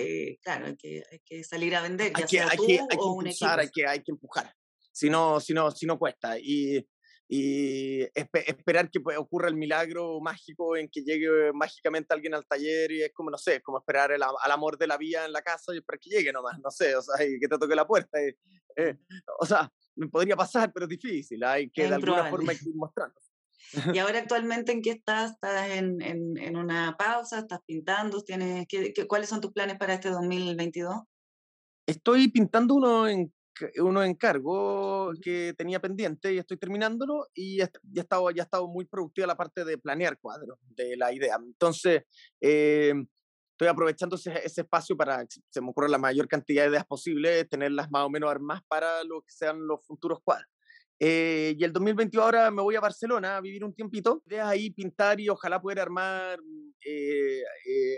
claro, 0.41 0.67
hay 0.67 0.77
que, 0.77 1.03
hay 1.11 1.19
que 1.25 1.43
salir 1.43 1.75
a 1.75 1.81
vender, 1.81 2.13
hay 2.15 2.23
que, 2.23 2.39
hay 2.39 2.57
que, 2.57 2.79
hay 2.79 2.87
que 2.87 2.95
impulsar, 2.95 3.59
hay 3.59 3.69
que, 3.69 3.85
hay 3.85 4.01
que 4.01 4.11
empujar, 4.13 4.55
si 4.93 5.09
no, 5.09 5.41
si 5.41 5.53
no, 5.53 5.71
si 5.71 5.85
no 5.85 5.99
cuesta. 5.99 6.39
Y, 6.39 6.87
y 7.35 8.03
esperar 8.13 8.91
que 8.91 8.99
pues, 8.99 9.17
ocurra 9.17 9.47
el 9.47 9.55
milagro 9.55 10.19
mágico 10.21 10.77
en 10.77 10.87
que 10.87 11.01
llegue 11.01 11.51
mágicamente 11.51 12.13
alguien 12.13 12.35
al 12.35 12.45
taller 12.45 12.91
y 12.91 13.01
es 13.01 13.11
como, 13.11 13.31
no 13.31 13.39
sé, 13.39 13.59
como 13.59 13.79
esperar 13.79 14.11
el, 14.11 14.21
al 14.21 14.51
amor 14.51 14.77
de 14.77 14.85
la 14.85 14.97
vida 14.97 15.25
en 15.25 15.33
la 15.33 15.41
casa 15.41 15.73
y 15.73 15.77
esperar 15.77 15.99
que 15.99 16.11
llegue 16.11 16.31
nomás, 16.31 16.59
no 16.59 16.69
sé, 16.69 16.95
o 16.95 17.01
sea, 17.01 17.25
y 17.25 17.39
que 17.39 17.47
te 17.47 17.57
toque 17.57 17.75
la 17.75 17.87
puerta. 17.87 18.19
Y, 18.21 18.35
eh, 18.75 18.99
o 19.39 19.47
sea, 19.47 19.67
me 19.95 20.09
podría 20.09 20.35
pasar, 20.35 20.71
pero 20.71 20.85
es 20.85 20.91
difícil, 20.91 21.43
hay 21.43 21.71
que 21.71 21.87
de 21.87 21.95
alguna 21.95 22.29
forma 22.29 22.53
ir 22.53 22.59
mostrando. 22.75 23.19
¿Y 23.95 23.97
ahora 23.97 24.19
actualmente 24.27 24.71
en 24.71 24.83
qué 24.83 24.91
estás? 24.91 25.31
¿Estás 25.31 25.71
en, 25.71 26.03
en, 26.03 26.37
en 26.37 26.55
una 26.55 26.95
pausa? 26.99 27.39
¿Estás 27.39 27.61
pintando? 27.65 28.21
¿Tienes, 28.21 28.67
qué, 28.69 28.93
qué, 28.93 29.07
¿Cuáles 29.07 29.29
son 29.29 29.41
tus 29.41 29.53
planes 29.53 29.79
para 29.79 29.95
este 29.95 30.11
2022? 30.11 31.01
Estoy 31.87 32.27
pintando 32.27 32.75
uno 32.75 33.07
en 33.59 33.83
uno 33.83 34.03
encargo 34.03 35.11
que 35.21 35.53
tenía 35.57 35.79
pendiente 35.79 36.33
y 36.33 36.37
estoy 36.37 36.57
terminándolo 36.57 37.27
y 37.33 37.57
ya, 37.57 37.69
ya, 37.83 38.01
estado, 38.01 38.29
ya 38.31 38.43
estado 38.43 38.67
muy 38.67 38.85
productiva 38.85 39.27
la 39.27 39.37
parte 39.37 39.63
de 39.65 39.77
planear 39.77 40.17
cuadros, 40.19 40.59
de 40.69 40.97
la 40.97 41.13
idea. 41.13 41.35
Entonces, 41.35 42.03
eh, 42.41 42.93
estoy 43.51 43.67
aprovechando 43.67 44.15
ese, 44.15 44.33
ese, 44.43 44.61
espacio 44.61 44.97
para 44.97 45.25
que 45.25 45.39
se 45.49 45.61
me 45.61 45.69
ocurra 45.69 45.87
la 45.87 45.97
mayor 45.97 46.27
cantidad 46.27 46.63
de 46.63 46.69
ideas 46.69 46.85
posible, 46.85 47.45
tenerlas 47.45 47.89
más 47.91 48.03
o 48.03 48.09
menos 48.09 48.29
armadas 48.29 48.63
para 48.67 49.03
lo 49.03 49.21
que 49.21 49.31
sean 49.31 49.65
los 49.67 49.85
futuros 49.85 50.19
cuadros. 50.23 50.49
Eh, 50.99 51.55
y 51.57 51.63
el 51.63 51.73
2021 51.73 52.23
ahora 52.23 52.51
me 52.51 52.61
voy 52.61 52.75
a 52.75 52.79
Barcelona 52.79 53.37
a 53.37 53.41
vivir 53.41 53.65
un 53.65 53.73
tiempito. 53.73 54.21
De 54.25 54.39
ahí 54.39 54.69
pintar 54.69 55.19
y 55.19 55.29
ojalá 55.29 55.61
poder 55.61 55.79
armar, 55.79 56.39
eh, 56.85 57.41
eh, 57.65 57.97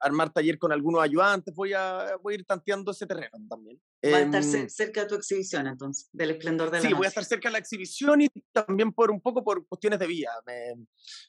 armar 0.00 0.32
taller 0.32 0.58
con 0.58 0.72
algunos 0.72 1.02
ayudantes. 1.02 1.54
Voy 1.54 1.72
a, 1.72 2.16
voy 2.22 2.34
a 2.34 2.38
ir 2.38 2.44
tanteando 2.44 2.90
ese 2.90 3.06
terreno 3.06 3.36
también. 3.48 3.80
Va 4.04 4.18
a 4.18 4.20
estar 4.20 4.42
em, 4.42 4.68
cerca 4.68 5.02
de 5.02 5.06
tu 5.08 5.14
exhibición 5.14 5.66
entonces, 5.66 6.08
del 6.12 6.30
esplendor 6.30 6.70
de 6.70 6.78
la 6.78 6.88
Sí, 6.88 6.92
voy 6.94 7.06
a 7.06 7.08
estar 7.08 7.24
cerca 7.24 7.48
de 7.48 7.52
la 7.52 7.58
exhibición 7.58 8.22
y 8.22 8.28
también 8.52 8.92
por 8.92 9.10
un 9.10 9.20
poco 9.20 9.42
por 9.42 9.66
cuestiones 9.66 9.98
de 9.98 10.06
vida. 10.06 10.30
Me, 10.46 10.74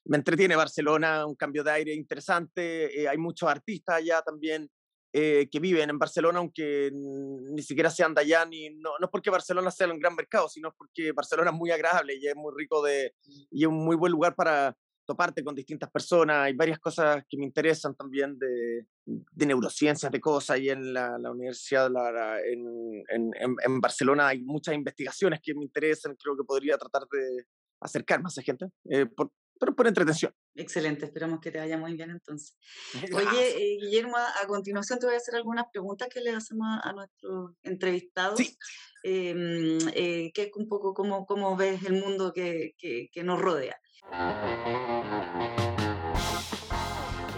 me 0.06 0.18
entretiene 0.18 0.56
Barcelona, 0.56 1.26
un 1.26 1.36
cambio 1.36 1.64
de 1.64 1.72
aire 1.72 1.94
interesante. 1.94 3.08
hay 3.08 3.18
muchos 3.18 3.50
artistas 3.50 3.96
allá 3.96 4.22
también. 4.22 4.70
eh, 5.14 5.48
que 5.52 5.60
viven 5.60 5.90
en 5.90 5.98
Barcelona, 5.98 6.40
aunque 6.40 6.92
ni 6.94 7.62
siquiera 7.64 7.90
sean 7.90 8.14
de 8.14 8.22
allá, 8.22 8.46
ni, 8.46 8.70
no, 8.70 8.92
no 9.00 9.06
es 9.06 9.12
porque 9.12 9.30
Barcelona 9.30 9.72
sea 9.72 9.88
un 9.88 10.00
gran 10.00 10.14
mercado, 10.16 10.48
sino 10.50 10.74
porque 10.78 11.12
Barcelona 11.12 11.50
es 11.50 11.58
muy 11.58 11.72
agradable 11.72 12.16
y 12.16 12.28
es 12.28 12.36
muy 12.36 12.54
rico 12.56 12.84
de, 12.84 13.16
y 13.50 13.64
es 13.64 13.68
un 13.68 13.84
muy 13.84 13.96
buen 13.96 14.12
lugar 14.12 14.36
para 14.36 14.76
toparte 15.08 15.44
con 15.44 15.56
distintas 15.56 15.90
personas. 15.90 16.38
Hay 16.44 16.54
varias 16.54 16.80
cosas 16.80 17.24
que 17.28 17.38
me 17.38 17.46
interesan 17.46 17.96
también 17.96 18.38
de, 18.38 18.86
de 19.06 19.46
neurociencias, 19.46 20.12
de 20.12 20.20
cosas, 20.20 20.60
y 20.60 20.70
en 20.70 20.94
la, 20.94 21.18
la 21.18 21.32
universidad 21.32 21.90
la, 21.90 22.40
en, 22.42 23.04
en, 23.10 23.32
en, 23.66 23.80
Barcelona 23.80 24.28
hay 24.28 24.42
muchas 24.42 24.76
investigaciones 24.76 25.40
que 25.42 25.56
me 25.56 25.64
interesan, 25.64 26.16
creo 26.16 26.36
que 26.36 26.44
podría 26.44 26.78
tratar 26.78 27.04
de 27.10 27.46
acercar 27.80 28.22
más 28.22 28.38
a 28.38 28.42
gente, 28.42 28.66
eh, 28.90 29.06
por, 29.06 29.32
pero 29.60 29.76
por 29.76 29.88
entretención. 29.88 30.34
Excelente, 30.56 31.06
esperamos 31.06 31.40
que 31.40 31.52
te 31.52 31.60
vaya 31.60 31.78
muy 31.78 31.94
bien 31.94 32.12
entonces. 32.12 32.56
Oye, 33.16 33.58
eh, 33.58 33.78
Guillermo, 33.80 34.18
a, 34.18 34.46
continuación 34.46 35.00
te 35.00 35.06
voy 35.06 35.16
a 35.16 35.20
hacer 35.20 35.36
algunas 35.36 35.66
preguntas 35.72 36.10
que 36.12 36.20
le 36.20 36.32
hacemos 36.32 36.68
a, 36.84 36.92
nuestros 36.92 37.52
entrevistados. 37.64 38.38
Sí. 38.38 38.58
Em, 39.04 39.78
eh, 39.94 40.32
que 40.34 40.44
es 40.44 40.50
un 40.56 40.68
poco 40.68 40.94
cómo, 40.94 41.26
cómo 41.26 41.56
ves 41.56 41.84
el 41.86 41.94
mundo 41.94 42.34
que, 42.34 42.74
que, 42.78 43.10
que 43.14 43.24
nos 43.24 43.40
rodea. 43.40 43.80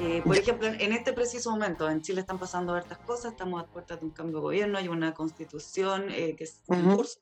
Eh, 0.02 0.22
por 0.24 0.36
ejemplo, 0.36 0.68
en 0.68 0.94
este 0.94 1.14
preciso 1.14 1.52
momento, 1.52 1.90
en 1.90 2.02
Chile 2.02 2.22
están 2.22 2.40
pasando 2.40 2.74
hartas 2.74 2.98
cosas, 3.00 3.32
estamos 3.32 3.62
a 3.62 3.68
puertas 3.68 4.00
de 4.00 4.06
un 4.06 4.12
cambio 4.12 4.38
de 4.38 4.42
gobierno, 4.42 4.78
hay 4.78 4.88
una 4.88 5.14
constitución 5.14 6.10
eh, 6.10 6.36
que 6.36 6.46
es 6.46 6.64
en 6.68 6.96
curso. 6.96 7.20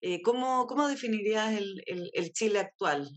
Eh, 0.00 0.22
¿cómo, 0.22 0.66
¿cómo, 0.66 0.88
definirías 0.88 1.54
el, 1.54 1.82
el, 1.86 2.32
Chile 2.32 2.58
actual? 2.58 3.08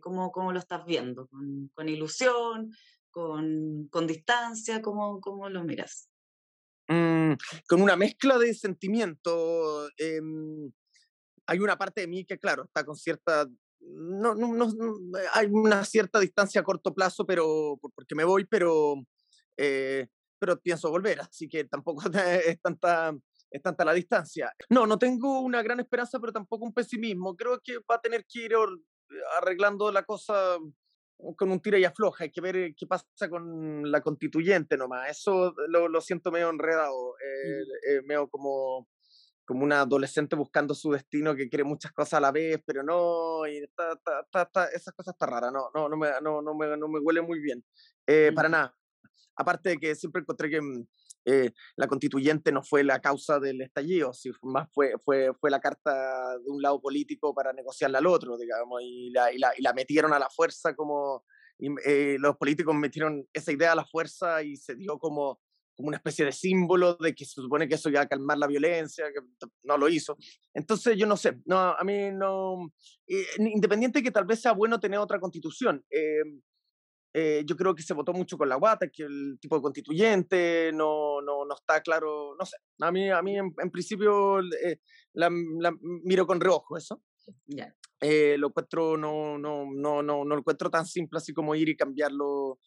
¿cómo, 0.00 0.30
¿cómo, 0.32 0.52
lo 0.52 0.58
estás 0.58 0.84
viendo? 0.86 1.26
¿Con, 1.28 1.70
con 1.74 1.88
ilusión? 1.88 2.72
Con, 3.10 3.88
¿Con, 3.90 4.06
distancia? 4.06 4.80
¿Cómo, 4.80 5.20
¿Cómo, 5.20 5.48
lo 5.48 5.64
miras? 5.64 6.08
Mm, 6.88 7.32
con 7.68 7.82
una 7.82 7.96
mezcla 7.96 8.38
de 8.38 8.54
sentimientos. 8.54 9.90
Em, 9.96 10.70
hay 11.46 11.58
una 11.58 11.76
parte 11.76 12.02
de 12.02 12.06
mí 12.06 12.24
que, 12.24 12.38
claro, 12.38 12.64
está 12.64 12.84
con 12.84 12.96
cierta 12.96 13.46
no, 13.88 14.34
no, 14.34 14.54
no, 14.54 14.66
eh, 15.18 15.26
hay 15.34 15.46
una 15.50 15.84
cierta 15.84 16.20
distancia 16.20 16.60
a 16.60 16.64
corto 16.64 16.94
plazo, 16.94 17.26
pero 17.26 17.78
porque 17.94 18.14
me 18.14 18.24
voy, 18.24 18.44
pero, 18.44 18.94
eh, 19.56 20.08
pero 20.38 20.58
pienso 20.60 20.90
volver, 20.90 21.20
así 21.20 21.48
que 21.48 21.64
tampoco 21.64 22.02
es 22.44 22.60
tanta, 22.60 23.14
es 23.50 23.62
tanta 23.62 23.84
la 23.84 23.92
distancia. 23.92 24.52
No, 24.70 24.86
no 24.86 24.98
tengo 24.98 25.40
una 25.40 25.62
gran 25.62 25.80
esperanza, 25.80 26.18
pero 26.20 26.32
tampoco 26.32 26.64
un 26.64 26.74
pesimismo. 26.74 27.36
Creo 27.36 27.60
que 27.62 27.78
va 27.78 27.96
a 27.96 28.00
tener 28.00 28.24
que 28.26 28.46
ir 28.46 28.52
arreglando 29.38 29.92
la 29.92 30.04
cosa 30.04 30.58
con 31.36 31.50
un 31.50 31.60
tira 31.60 31.78
y 31.78 31.84
afloja. 31.84 32.24
Hay 32.24 32.32
que 32.32 32.40
ver 32.40 32.74
qué 32.76 32.86
pasa 32.86 33.06
con 33.30 33.90
la 33.90 34.00
constituyente 34.00 34.76
nomás. 34.76 35.10
Eso 35.10 35.54
lo, 35.68 35.88
lo 35.88 36.00
siento 36.00 36.32
medio 36.32 36.50
enredado, 36.50 37.14
eh, 37.18 38.02
medio 38.04 38.28
como 38.28 38.88
como 39.44 39.64
una 39.64 39.80
adolescente 39.80 40.36
buscando 40.36 40.74
su 40.74 40.92
destino 40.92 41.34
que 41.34 41.48
quiere 41.48 41.64
muchas 41.64 41.92
cosas 41.92 42.14
a 42.14 42.20
la 42.20 42.32
vez, 42.32 42.60
pero 42.64 42.82
no, 42.82 43.46
y 43.46 43.58
está, 43.58 43.92
está, 43.92 44.42
está, 44.42 44.66
esas 44.66 44.94
cosas 44.94 45.14
están 45.14 45.30
raras, 45.30 45.52
no, 45.52 45.70
no, 45.74 45.88
no, 45.88 45.96
me, 45.96 46.08
no, 46.22 46.42
no, 46.42 46.54
me, 46.54 46.76
no 46.76 46.88
me 46.88 47.00
huele 47.00 47.22
muy 47.22 47.40
bien, 47.40 47.64
eh, 48.06 48.32
para 48.34 48.48
nada. 48.48 48.76
Aparte 49.36 49.70
de 49.70 49.78
que 49.78 49.94
siempre 49.94 50.20
encontré 50.20 50.50
que 50.50 50.60
mm, 50.60 50.86
eh, 51.24 51.50
la 51.76 51.86
constituyente 51.86 52.52
no 52.52 52.62
fue 52.62 52.84
la 52.84 53.00
causa 53.00 53.38
del 53.40 53.60
estallido, 53.62 54.12
si 54.12 54.30
más 54.42 54.68
fue, 54.72 54.94
fue, 55.04 55.32
fue 55.40 55.50
la 55.50 55.60
carta 55.60 56.38
de 56.38 56.50
un 56.50 56.60
lado 56.62 56.80
político 56.80 57.34
para 57.34 57.52
negociarla 57.52 57.98
al 57.98 58.06
otro, 58.06 58.36
digamos, 58.36 58.80
y 58.82 59.10
la, 59.10 59.32
y 59.32 59.38
la, 59.38 59.52
y 59.56 59.62
la 59.62 59.72
metieron 59.72 60.12
a 60.12 60.18
la 60.18 60.30
fuerza 60.30 60.74
como, 60.74 61.24
eh, 61.84 62.16
los 62.18 62.36
políticos 62.36 62.74
metieron 62.74 63.26
esa 63.32 63.52
idea 63.52 63.72
a 63.72 63.76
la 63.76 63.84
fuerza 63.84 64.42
y 64.42 64.56
se 64.56 64.74
dio 64.74 64.98
como 64.98 65.40
como 65.82 65.88
una 65.88 65.96
especie 65.96 66.24
de 66.24 66.30
símbolo 66.30 66.94
de 66.94 67.12
que 67.12 67.24
se 67.24 67.40
supone 67.40 67.66
que 67.66 67.74
eso 67.74 67.88
iba 67.88 68.00
a 68.00 68.06
calmar 68.06 68.38
la 68.38 68.46
violencia, 68.46 69.06
que 69.12 69.20
no 69.64 69.76
lo 69.76 69.88
hizo. 69.88 70.16
Entonces, 70.54 70.96
yo 70.96 71.06
no 71.08 71.16
sé, 71.16 71.40
no, 71.44 71.58
a 71.58 71.82
mí 71.82 72.12
no, 72.12 72.72
eh, 73.08 73.26
independiente 73.38 74.00
que 74.00 74.12
tal 74.12 74.24
vez 74.24 74.40
sea 74.40 74.52
bueno 74.52 74.78
tener 74.78 75.00
otra 75.00 75.18
constitución, 75.18 75.84
eh, 75.90 76.22
eh, 77.14 77.42
yo 77.44 77.56
creo 77.56 77.74
que 77.74 77.82
se 77.82 77.94
votó 77.94 78.12
mucho 78.12 78.38
con 78.38 78.48
la 78.48 78.54
guata, 78.54 78.88
que 78.88 79.02
el 79.02 79.38
tipo 79.40 79.56
de 79.56 79.62
constituyente 79.62 80.70
no, 80.72 81.20
no, 81.20 81.44
no 81.44 81.54
está 81.54 81.80
claro, 81.80 82.36
no 82.38 82.46
sé, 82.46 82.58
a 82.78 82.92
mí, 82.92 83.10
a 83.10 83.20
mí 83.20 83.36
en, 83.36 83.70
principio 83.72 84.40
la, 85.14 85.30
miro 86.04 86.28
con 86.28 86.40
reojo 86.40 86.76
eso. 86.76 87.02
lo 87.48 88.46
encuentro, 88.46 88.96
no, 88.96 89.36
no, 89.36 89.64
no, 89.66 90.00
no, 90.00 90.24
no 90.24 90.24
lo 90.24 90.38
encuentro 90.38 90.70
tan 90.70 90.86
simple 90.86 91.16
así 91.18 91.34
como 91.34 91.56
ir 91.56 91.68
y 91.70 91.76
cambiarlo 91.76 92.60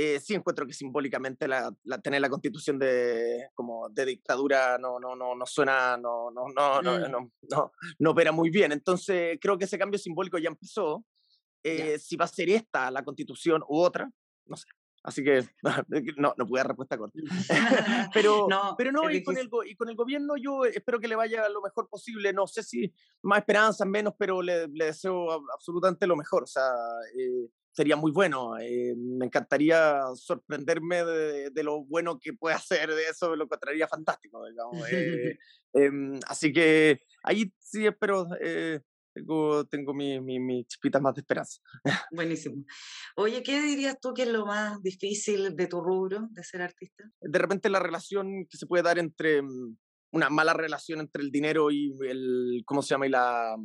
eh, 0.00 0.20
sí 0.20 0.32
encuentro 0.32 0.64
que 0.64 0.72
simbólicamente 0.72 1.48
la, 1.48 1.74
tener 2.04 2.20
la 2.20 2.30
constitución 2.30 2.78
de, 2.78 3.48
como 3.52 3.88
de 3.88 4.06
dictadura 4.06 4.78
no, 4.78 5.00
no, 5.00 5.16
no, 5.16 5.34
no 5.34 5.44
suena, 5.44 5.96
no, 5.96 6.30
no, 6.30 6.46
no, 6.54 6.80
mm. 6.80 6.84
no, 6.84 7.08
no, 7.08 7.72
no, 7.98 8.10
opera 8.10 8.30
muy 8.30 8.48
bien. 8.48 8.70
Entonces 8.70 9.38
creo 9.40 9.58
que 9.58 9.64
ese 9.64 9.76
cambio 9.76 9.98
simbólico 9.98 10.38
ya 10.38 10.50
empezó. 10.50 11.04
Eh, 11.64 11.98
si 11.98 12.14
va 12.14 12.26
a 12.26 12.28
ser 12.28 12.48
esta 12.50 12.92
la 12.92 13.02
constitución 13.02 13.64
u 13.68 13.80
otra, 13.80 14.08
no 14.46 14.56
sé. 14.56 14.66
Así 15.02 15.24
que 15.24 15.44
no, 16.16 16.32
no 16.36 16.46
pude 16.46 16.60
dar 16.60 16.68
respuesta 16.68 16.96
corta. 16.96 17.18
pero 18.14 18.46
no, 18.48 18.76
pero 18.78 18.92
no 18.92 19.10
y, 19.10 19.24
con 19.24 19.36
el, 19.36 19.50
y 19.66 19.74
con 19.74 19.88
el 19.88 19.96
gobierno 19.96 20.36
yo 20.36 20.64
espero 20.64 21.00
que 21.00 21.08
le 21.08 21.16
vaya 21.16 21.48
lo 21.48 21.60
mejor 21.60 21.88
posible. 21.88 22.32
No 22.32 22.46
sé 22.46 22.62
si 22.62 22.94
más 23.22 23.40
esperanzas, 23.40 23.88
menos, 23.88 24.14
pero 24.16 24.42
le, 24.42 24.68
le 24.68 24.84
deseo 24.84 25.44
absolutamente 25.52 26.06
lo 26.06 26.14
mejor. 26.14 26.44
O 26.44 26.46
sea, 26.46 26.70
eh, 27.18 27.48
sería 27.78 27.94
muy 27.94 28.10
bueno. 28.10 28.58
Eh, 28.58 28.92
me 28.96 29.26
encantaría 29.26 30.00
sorprenderme 30.16 31.04
de, 31.04 31.62
lo 31.62 31.84
bueno 31.84 32.18
que 32.18 32.32
puede 32.32 32.56
hacer 32.64 32.92
de 32.92 33.04
eso, 33.04 33.36
lo 33.36 33.44
encontraría 33.44 33.86
fantástico, 33.86 34.44
digamos. 34.48 34.84
Eh, 34.90 35.38
em, 35.74 36.18
así 36.26 36.52
que 36.52 37.02
ahí 37.22 37.52
sí 37.56 37.86
espero, 37.86 38.26
eh, 38.40 38.80
tengo, 39.14 39.64
tengo 39.66 39.94
mi, 39.94 40.20
mi, 40.20 40.40
mi, 40.40 40.64
chispita 40.64 40.98
más 40.98 41.14
de 41.14 41.20
esperanza. 41.20 41.60
Buenísimo. 42.10 42.64
Oye, 43.14 43.44
¿qué 43.44 43.62
dirías 43.62 44.00
tú 44.00 44.12
que 44.12 44.22
es 44.22 44.28
lo 44.28 44.44
más 44.44 44.82
difícil 44.82 45.54
de 45.54 45.66
tu 45.68 45.80
rubro, 45.80 46.26
de 46.32 46.42
ser 46.42 46.62
artista? 46.62 47.04
De 47.20 47.38
repente 47.38 47.70
la 47.70 47.78
relación 47.78 48.44
que 48.50 48.56
se 48.56 48.66
puede 48.66 48.82
dar 48.82 48.98
entre 48.98 49.40
mm, 49.40 49.76
una 50.14 50.30
mala 50.30 50.52
relación 50.52 50.98
entre 50.98 51.22
el 51.22 51.30
dinero 51.30 51.70
y 51.70 51.94
el, 52.08 52.62
¿cómo 52.66 52.82
se 52.82 52.88
llama? 52.88 53.06
Y 53.06 53.10
la, 53.10 53.56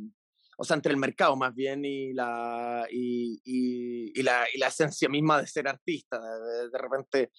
o 0.56 0.64
sea, 0.64 0.76
entre 0.76 0.92
el 0.92 0.98
mercado 0.98 1.36
más 1.36 1.54
bien 1.54 1.84
y 1.84 2.12
la, 2.12 2.86
y, 2.90 3.40
y, 3.44 4.22
la, 4.22 4.46
y 4.52 4.58
la, 4.58 4.68
esencia 4.68 5.08
misma 5.08 5.40
de 5.40 5.46
ser 5.46 5.68
artista. 5.68 6.20
De, 6.20 6.78
repente 6.78 7.30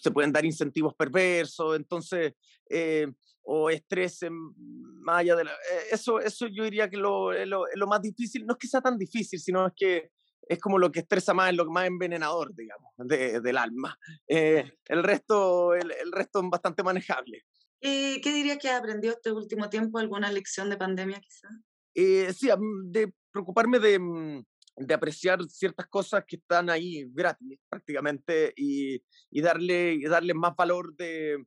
se 0.00 0.10
pueden 0.10 0.32
dar 0.32 0.44
incentivos 0.44 0.94
perversos, 0.94 1.76
entonces, 1.76 2.34
eh, 2.68 3.06
o 3.42 3.70
estrés 3.70 4.20
más 4.30 5.20
allá 5.20 5.36
de 5.36 5.44
la, 5.44 5.52
eh, 5.52 5.86
eso, 5.92 6.18
eso 6.18 6.46
yo 6.46 6.64
diría 6.64 6.88
que 6.88 6.96
lo, 6.96 7.32
lo, 7.44 7.64
lo, 7.74 7.86
más 7.86 8.00
difícil, 8.00 8.46
no 8.46 8.54
es 8.54 8.58
que 8.58 8.68
sea 8.68 8.80
tan 8.80 8.96
difícil, 8.96 9.38
sino 9.38 9.66
es 9.66 9.72
que 9.76 10.10
es 10.48 10.60
como 10.60 10.78
lo 10.78 10.90
que 10.90 11.00
estresa 11.00 11.32
más, 11.34 11.50
es 11.50 11.56
lo 11.56 11.66
más 11.70 11.86
envenenador, 11.86 12.54
digamos, 12.54 12.92
de, 12.98 13.40
del 13.40 13.56
alma. 13.56 13.98
Eh, 14.28 14.72
el, 14.86 15.02
resto, 15.02 15.74
el, 15.74 15.90
el, 15.90 16.12
resto 16.12 16.40
es 16.40 16.50
bastante 16.50 16.82
manejable. 16.82 17.44
¿Qué 17.80 18.20
dirías 18.32 18.58
que 18.58 18.70
has 18.70 18.80
aprendido 18.80 19.14
este 19.14 19.30
último 19.30 19.68
tiempo? 19.68 19.98
¿Alguna 19.98 20.32
lección 20.32 20.70
de 20.70 20.78
pandemia 20.78 21.20
quizás? 21.20 21.52
Eh, 21.94 22.32
sí, 22.32 22.48
de 22.86 23.12
preocuparme 23.30 23.78
de, 23.78 23.98
mm, 23.98 24.44
de, 24.76 24.94
apreciar 24.94 25.42
ciertas 25.48 25.86
cosas 25.86 26.24
que 26.26 26.36
están 26.36 26.68
ahí 26.70 27.06
gratis 27.12 27.58
prácticamente 27.68 28.52
y, 28.56 29.02
y, 29.30 29.40
darle, 29.40 29.94
y 29.94 30.04
darle 30.04 30.34
más 30.34 30.56
valor 30.56 30.94
de 30.96 31.44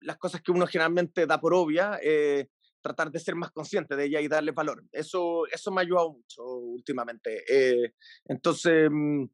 las 0.00 0.18
cosas 0.18 0.42
que 0.42 0.50
uno 0.50 0.66
generalmente 0.66 1.26
da 1.26 1.40
por 1.40 1.54
obvia, 1.54 1.98
eh, 2.02 2.48
tratar 2.80 3.12
de 3.12 3.20
ser 3.20 3.36
más 3.36 3.52
consciente 3.52 3.94
de 3.94 4.06
ella 4.06 4.20
y 4.20 4.26
darle 4.26 4.50
valor. 4.50 4.84
Eso, 4.90 5.46
eso 5.46 5.70
me 5.70 5.80
ha 5.80 5.84
ayudado 5.84 6.14
mucho 6.14 6.42
últimamente. 6.42 7.44
Eh, 7.48 7.94
entonces, 8.24 8.90
mm, 8.90 9.24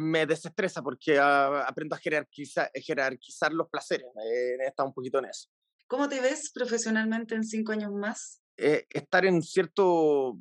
me 0.00 0.26
desestresa 0.26 0.82
porque 0.82 1.18
aprendo 1.18 1.94
a 1.94 1.98
jerarquizar, 1.98 2.70
jerarquizar 2.74 3.52
los 3.52 3.68
placeres. 3.68 4.08
he 4.60 4.66
estado 4.66 4.88
un 4.88 4.94
poquito 4.94 5.20
en 5.20 5.26
eso. 5.26 5.48
¿Cómo 5.86 6.08
te 6.08 6.20
ves 6.20 6.50
profesionalmente 6.52 7.34
en 7.34 7.44
cinco 7.44 7.72
años 7.72 7.92
más? 7.92 8.41
Eh, 8.56 8.86
estar 8.90 9.24
en 9.24 9.42
cierto 9.42 10.38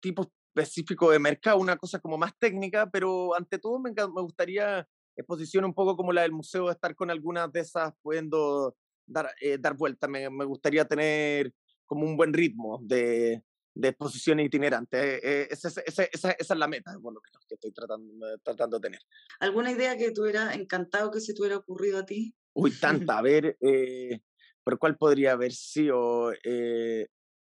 tipo 0.00 0.30
específico 0.54 1.10
de 1.10 1.18
mercado, 1.18 1.58
una 1.58 1.76
cosa 1.76 1.98
como 1.98 2.18
más 2.18 2.32
técnica, 2.38 2.90
pero 2.90 3.34
ante 3.34 3.58
todo 3.58 3.78
me, 3.78 3.90
me 3.90 4.22
gustaría 4.22 4.86
exposición 5.16 5.64
un 5.64 5.74
poco 5.74 5.96
como 5.96 6.12
la 6.12 6.22
del 6.22 6.32
museo, 6.32 6.70
estar 6.70 6.94
con 6.94 7.10
algunas 7.10 7.52
de 7.52 7.60
esas 7.60 7.92
pudiendo 8.02 8.76
dar, 9.06 9.30
eh, 9.40 9.58
dar 9.58 9.74
vuelta. 9.76 10.08
Me, 10.08 10.28
me, 10.30 10.44
gustaría 10.44 10.84
tener 10.84 11.52
como 11.86 12.06
un 12.06 12.16
buen 12.16 12.32
ritmo 12.32 12.80
de, 12.82 13.42
de 13.74 13.88
exposición 13.88 14.40
itinerante. 14.40 15.16
Eh, 15.16 15.48
esa, 15.50 15.68
esa, 15.68 15.82
esa, 16.04 16.30
esa, 16.32 16.54
es 16.54 16.58
la 16.58 16.68
meta, 16.68 16.92
por 17.00 17.14
lo 17.14 17.20
menos, 17.20 17.44
que 17.46 17.54
estoy 17.54 17.72
tratando, 17.72 18.38
tratando 18.42 18.78
de 18.78 18.88
tener. 18.88 19.00
¿Alguna 19.40 19.70
idea 19.70 19.96
que 19.96 20.10
te 20.10 20.20
hubiera 20.20 20.54
encantado 20.54 21.10
que 21.10 21.20
se 21.20 21.34
te 21.34 21.40
hubiera 21.40 21.56
ocurrido 21.56 21.98
a 21.98 22.06
ti? 22.06 22.34
Uy, 22.54 22.72
tanta. 22.72 23.18
A 23.18 23.22
ver, 23.22 23.56
eh, 23.60 24.20
¿por 24.62 24.78
cuál 24.78 24.96
podría 24.96 25.32
haber 25.32 25.52
sido? 25.52 26.32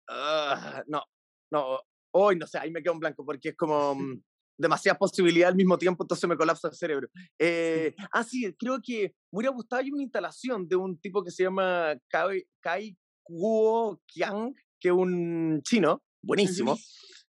Ah, 0.09 0.83
no, 0.87 1.03
no, 1.51 1.81
hoy 2.13 2.37
no 2.37 2.47
sé, 2.47 2.59
ahí 2.59 2.71
me 2.71 2.83
quedo 2.83 2.95
en 2.95 3.01
blanco 3.01 3.25
porque 3.25 3.51
es 3.51 3.57
como, 3.57 3.95
mm, 3.95 4.23
demasiadas 4.59 4.99
posibilidades 4.99 5.53
al 5.53 5.57
mismo 5.57 5.79
tiempo, 5.79 6.03
entonces 6.03 6.29
me 6.29 6.37
colapsa 6.37 6.69
el 6.69 6.75
cerebro. 6.75 7.09
Eh, 7.39 7.95
ah, 8.13 8.25
sí, 8.25 8.53
creo 8.59 8.81
que 8.83 9.15
me 9.31 9.39
hubiera 9.39 9.55
gustado 9.55 9.81
hay 9.81 9.91
una 9.91 10.03
instalación 10.03 10.69
de 10.69 10.77
un 10.77 10.99
tipo 10.99 11.23
que 11.23 11.31
se 11.31 11.45
llama 11.45 11.95
Kai, 12.09 12.45
Kai 12.61 12.97
Kuo 13.23 14.01
Kiang, 14.07 14.55
que 14.81 14.89
es 14.89 14.95
un 14.95 15.61
chino, 15.63 16.03
buenísimo, 16.23 16.77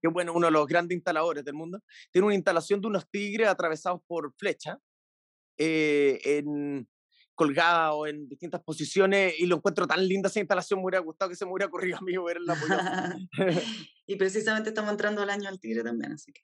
que 0.03 0.09
bueno, 0.09 0.35
uno 0.35 0.47
de 0.47 0.53
los 0.53 0.67
grandes 0.67 0.97
instaladores 0.97 1.45
del 1.45 1.55
mundo. 1.55 1.81
Tiene 2.13 2.27
una 2.27 2.35
instalación 2.35 2.81
de 2.81 2.89
unos 2.89 3.09
tigres 3.09 3.49
atravesados 3.49 4.01
por 4.07 4.35
flecha, 4.37 4.79
eh, 5.57 6.21
en, 6.25 6.87
colgado 7.35 8.07
en 8.07 8.29
distintas 8.29 8.63
posiciones 8.63 9.35
y 9.39 9.47
lo 9.47 9.57
encuentro 9.57 9.87
tan 9.87 10.07
linda 10.07 10.29
esa 10.29 10.41
instalación, 10.41 10.79
me 10.81 10.85
hubiera 10.85 11.01
gustado 11.01 11.29
que 11.29 11.37
se 11.37 11.45
me 11.45 11.53
hubiera 11.53 11.67
ocurrido 11.67 11.99
a 11.99 12.01
mí 12.01 12.17
ver 12.17 12.41
la 12.41 12.55
Y 14.07 14.17
precisamente 14.17 14.71
estamos 14.71 14.91
entrando 14.91 15.23
al 15.23 15.31
año 15.31 15.49
al 15.49 15.61
tigre 15.61 15.83
también, 15.83 16.13
así 16.13 16.33
que. 16.33 16.43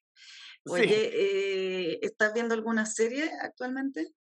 Oye, 0.66 1.10
eh, 1.14 1.98
¿estás 2.02 2.34
viendo 2.34 2.54
alguna 2.54 2.84
serie 2.84 3.30
actualmente? 3.40 4.12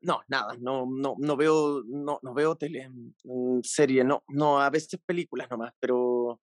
No, 0.00 0.20
nada, 0.28 0.56
no, 0.60 0.86
no, 0.88 1.16
no 1.18 1.36
veo, 1.36 1.82
no, 1.84 2.20
no 2.22 2.34
veo 2.34 2.56
tele, 2.56 2.88
mm, 3.24 3.60
serie, 3.62 4.04
no, 4.04 4.22
no, 4.28 4.60
a 4.60 4.70
veces 4.70 5.00
películas 5.04 5.50
nomás, 5.50 5.72
pero, 5.80 6.40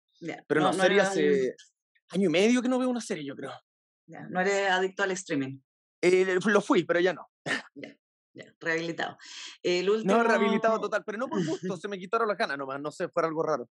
pero 0.48 0.60
no, 0.60 0.72
serie 0.72 1.00
hace 1.00 1.54
año 2.08 2.28
y 2.28 2.32
medio 2.32 2.60
que 2.60 2.68
no 2.68 2.80
veo 2.80 2.88
una 2.88 3.00
serie, 3.00 3.24
yo 3.24 3.36
creo. 3.36 3.52
no 4.06 4.40
eres 4.40 4.70
adicto 4.70 5.04
al 5.04 5.12
streaming. 5.12 5.60
Eh, 6.02 6.38
lo 6.44 6.60
fui, 6.60 6.84
pero 6.84 6.98
ya 7.00 7.14
no. 7.14 7.30
Ya 8.34 8.52
rehabilitado. 8.60 9.16
El 9.62 9.88
último... 9.88 10.14
No, 10.14 10.24
rehabilitado 10.24 10.80
total, 10.80 11.04
pero 11.06 11.18
no 11.18 11.28
por 11.28 11.44
gusto, 11.44 11.76
se 11.76 11.88
me 11.88 11.98
quitaron 11.98 12.26
las 12.26 12.36
ganas 12.36 12.58
nomás, 12.58 12.80
no 12.80 12.90
sé, 12.90 13.08
fuera 13.08 13.28
algo 13.28 13.42
raro. 13.42 13.70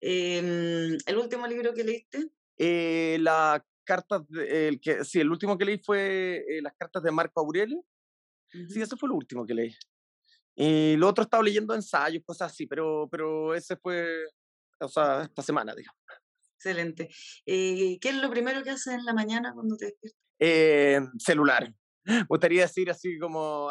Em, 0.00 0.96
¿El 1.06 1.16
último 1.16 1.46
libro 1.46 1.74
que 1.74 1.84
leíste? 1.84 2.30
Eh, 2.56 3.18
la 3.20 3.62
cartas, 3.84 4.22
el 4.30 4.80
que, 4.80 5.04
sí, 5.04 5.20
el 5.20 5.30
último 5.30 5.56
que 5.56 5.64
leí 5.64 5.78
fue 5.78 6.44
eh, 6.48 6.62
las 6.62 6.74
cartas 6.76 7.02
de 7.02 7.10
Marco 7.10 7.40
Aurelio. 7.40 7.84
Sí, 8.50 8.80
ese 8.80 8.96
fue 8.96 9.08
el 9.08 9.14
último 9.14 9.44
que 9.44 9.54
leí. 9.54 9.76
Y 10.54 10.96
lo 10.96 11.08
otro 11.08 11.24
estaba 11.24 11.42
leyendo 11.42 11.74
ensayos, 11.74 12.22
cosas 12.24 12.52
así, 12.52 12.66
pero, 12.66 13.08
pero 13.10 13.54
ese 13.54 13.76
fue, 13.76 14.06
o 14.80 14.88
sea, 14.88 15.22
esta 15.22 15.42
semana, 15.42 15.74
digamos. 15.74 16.00
Excelente. 16.54 17.08
Eh, 17.44 17.98
¿Qué 18.00 18.08
es 18.08 18.16
lo 18.16 18.30
primero 18.30 18.62
que 18.62 18.70
haces 18.70 18.94
en 18.94 19.04
la 19.04 19.12
mañana 19.12 19.52
cuando 19.52 19.76
te 19.76 19.86
despiertas? 19.86 20.20
Eh, 20.38 21.00
celular 21.18 21.72
gustaría 22.28 22.62
decir 22.62 22.90
así 22.90 23.18
como 23.18 23.70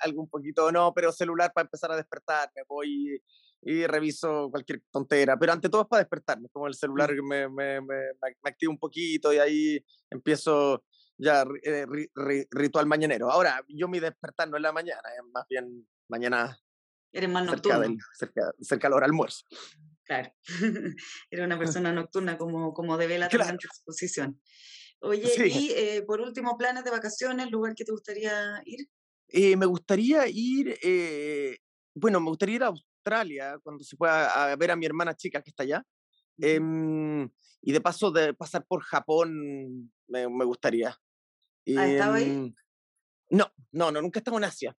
algo 0.00 0.22
un 0.22 0.28
poquito, 0.28 0.70
no, 0.72 0.92
pero 0.94 1.12
celular 1.12 1.52
para 1.54 1.66
empezar 1.66 1.92
a 1.92 1.96
despertarme, 1.96 2.62
voy 2.68 3.20
y, 3.62 3.86
reviso 3.86 4.48
cualquier 4.50 4.82
tontera, 4.90 5.38
pero 5.38 5.52
ante 5.52 5.68
todo 5.68 5.82
es 5.82 5.88
para 5.88 6.02
despertarme, 6.02 6.48
como 6.50 6.66
el 6.66 6.74
celular 6.74 7.12
me, 7.22 7.48
me, 7.48 7.80
me, 7.80 7.96
me 8.20 8.50
activa 8.50 8.72
un 8.72 8.78
poquito 8.78 9.32
y 9.32 9.38
ahí 9.38 9.84
empiezo 10.10 10.84
ya 11.16 11.44
eh, 11.62 11.86
ritual 12.50 12.86
mañanero. 12.86 13.30
Ahora, 13.30 13.64
yo 13.68 13.86
mi 13.86 14.00
despertar 14.00 14.48
no 14.48 14.56
es 14.56 14.62
la 14.62 14.72
mañana, 14.72 15.02
es 15.16 15.24
más 15.32 15.46
bien 15.48 15.86
mañana 16.08 16.58
Eres 17.12 17.28
más 17.28 17.44
nocturno. 17.44 17.96
Cerca, 18.14 18.52
cerca, 18.60 18.88
del 18.88 19.02
almuerzo. 19.02 19.44
Claro, 20.04 20.32
eres 21.30 21.44
una 21.44 21.58
persona 21.58 21.92
nocturna 21.92 22.38
como, 22.38 22.72
como 22.72 22.96
debe 22.96 23.18
la 23.18 23.28
claro. 23.28 23.54
exposición. 23.54 24.40
Oye, 25.02 25.34
y 25.48 25.70
eh, 25.72 26.02
por 26.06 26.20
último, 26.20 26.56
planes 26.56 26.84
de 26.84 26.90
vacaciones, 26.90 27.50
lugar 27.50 27.74
que 27.74 27.84
te 27.84 27.92
gustaría 27.92 28.62
ir. 28.64 28.88
Eh, 29.28 29.56
me 29.56 29.66
gustaría 29.66 30.28
ir, 30.28 30.78
eh, 30.82 31.58
bueno, 31.94 32.20
me 32.20 32.28
gustaría 32.28 32.56
ir 32.56 32.62
a 32.62 32.68
Australia 32.68 33.58
cuando 33.62 33.82
se 33.82 33.96
pueda 33.96 34.52
a 34.52 34.54
ver 34.56 34.70
a 34.70 34.76
mi 34.76 34.86
hermana 34.86 35.14
chica 35.14 35.42
que 35.42 35.50
está 35.50 35.64
allá. 35.64 35.84
Em, 36.38 37.28
y 37.60 37.72
de 37.72 37.80
paso 37.80 38.10
de 38.10 38.34
pasar 38.34 38.64
por 38.66 38.82
Japón 38.82 39.92
me, 40.06 40.28
me 40.28 40.44
gustaría. 40.44 40.96
¿Has 41.76 41.90
estado 41.90 42.14
ahí? 42.14 42.28
Em, 42.28 42.54
no, 43.30 43.52
no, 43.72 43.90
no, 43.90 44.02
nunca 44.02 44.18
he 44.18 44.20
estado 44.20 44.38
en 44.38 44.44
Asia. 44.44 44.76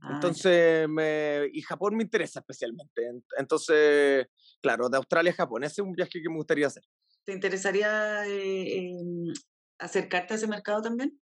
Ah, 0.00 0.12
Entonces, 0.14 0.88
me, 0.88 1.48
y 1.52 1.62
Japón 1.62 1.96
me 1.96 2.02
interesa 2.02 2.40
especialmente. 2.40 3.02
Entonces, 3.38 4.26
claro, 4.60 4.88
de 4.88 4.98
Australia 4.98 5.32
a 5.32 5.34
Japón, 5.34 5.64
ese 5.64 5.80
es 5.80 5.86
un 5.86 5.92
viaje 5.92 6.20
que 6.22 6.28
me 6.28 6.36
gustaría 6.36 6.66
hacer. 6.66 6.84
¿Te 7.24 7.32
interesaría 7.32 8.24
acercarte 9.78 10.34
a 10.34 10.36
ese 10.36 10.46
mercado 10.46 10.82
también 10.82 11.20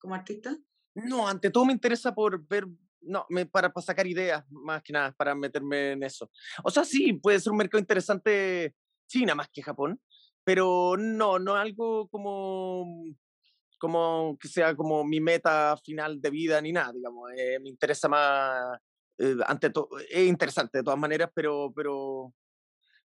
como 0.00 0.14
artista? 0.14 0.56
No, 0.94 1.26
ante 1.26 1.50
todo 1.50 1.64
me 1.64 1.72
interesa 1.72 2.14
por 2.14 2.46
ver, 2.46 2.66
no, 3.00 3.24
me, 3.28 3.46
para, 3.46 3.72
para 3.72 3.84
sacar 3.84 4.06
ideas 4.06 4.44
más 4.50 4.82
que 4.82 4.92
nada, 4.92 5.12
para 5.12 5.34
meterme 5.34 5.92
en 5.92 6.02
eso. 6.02 6.30
O 6.62 6.70
sea, 6.70 6.84
sí, 6.84 7.14
puede 7.14 7.40
ser 7.40 7.52
un 7.52 7.58
mercado 7.58 7.80
interesante 7.80 8.74
China 9.08 9.34
más 9.34 9.48
que 9.48 9.62
Japón, 9.62 10.00
pero 10.44 10.96
no, 10.98 11.38
no 11.38 11.54
algo 11.54 12.08
como 12.08 13.04
como 13.78 14.38
que 14.40 14.46
sea 14.46 14.76
como 14.76 15.02
mi 15.02 15.20
meta 15.20 15.76
final 15.84 16.20
de 16.20 16.30
vida 16.30 16.60
ni 16.60 16.70
nada, 16.70 16.92
digamos. 16.92 17.32
Eh, 17.36 17.58
me 17.58 17.68
interesa 17.68 18.08
más, 18.08 18.78
eh, 19.18 19.34
ante 19.44 19.70
todo, 19.70 19.88
es 20.08 20.28
interesante 20.28 20.78
de 20.78 20.84
todas 20.84 21.00
maneras, 21.00 21.30
pero, 21.34 21.72
pero, 21.74 22.32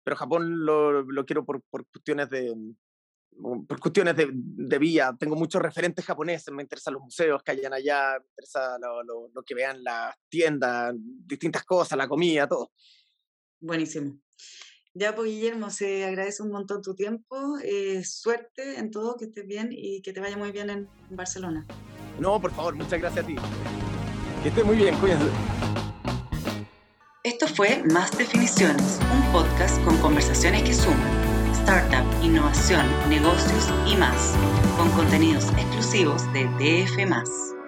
pero 0.03 0.17
Japón 0.17 0.67
lo, 0.67 1.03
lo 1.03 1.25
quiero 1.25 1.45
por, 1.45 1.63
por 1.71 1.87
cuestiones 1.87 2.29
de, 2.29 2.53
por 3.41 3.81
cuestiones 3.81 4.17
de, 4.17 4.29
de, 4.33 4.79
vía, 4.79 5.15
tengo 5.19 5.37
muchos 5.37 5.61
referentes 5.61 6.05
japoneses, 6.05 6.53
me 6.53 6.63
interesan 6.63 6.95
los 6.95 7.03
museos 7.03 7.43
que 7.43 7.53
hayan 7.53 7.73
allá, 7.73 8.19
me 8.19 8.27
interesa 8.29 8.79
lo, 8.79 9.03
lo, 9.03 9.31
lo, 9.35 9.43
que 9.43 9.55
vean 9.55 9.83
las 9.83 10.15
tiendas, 10.29 10.95
distintas 10.97 11.65
cosas, 11.65 11.99
la 11.99 12.09
comida, 12.09 12.47
todo. 12.47 12.73
Buenísimo. 13.61 14.19
Ya, 14.95 15.15
pues 15.15 15.29
Guillermo, 15.29 15.71
se 15.71 16.05
agradece 16.05 16.43
un 16.43 16.53
montón 16.53 16.81
tu 16.81 16.95
tiempo, 16.95 17.59
eh, 17.65 18.05
suerte 18.05 18.79
en 18.79 18.93
todo, 18.93 19.17
que 19.17 19.25
estés 19.25 19.47
bien 19.47 19.71
y 19.73 20.01
que 20.03 20.13
te 20.13 20.21
vaya 20.21 20.37
muy 20.37 20.53
bien 20.53 20.71
en 20.71 20.89
Barcelona. 21.11 21.67
No, 22.21 22.41
por 22.41 22.53
favor, 22.53 22.77
muchas 22.77 23.01
gracias 23.01 23.25
a 23.25 23.27
ti. 23.27 23.35
Que 24.43 24.51
estés 24.51 24.65
muy 24.65 24.77
bien, 24.77 24.95
cuídate. 24.99 25.25
Esto 27.25 27.49
fue 27.49 27.83
Más 27.85 28.17
Definiciones, 28.17 29.01
un 29.13 29.33
podcast 29.33 29.83
con 29.83 29.99
conversaciones 29.99 30.63
que 30.63 30.75
suman 30.75 31.34
startup, 31.65 32.05
innovación, 32.23 32.85
negocios 33.09 33.73
y 33.87 33.97
más, 33.97 34.35
con 34.77 34.91
contenidos 34.91 35.49
exclusivos 35.57 36.23
de 36.35 36.45
DF. 36.59 37.64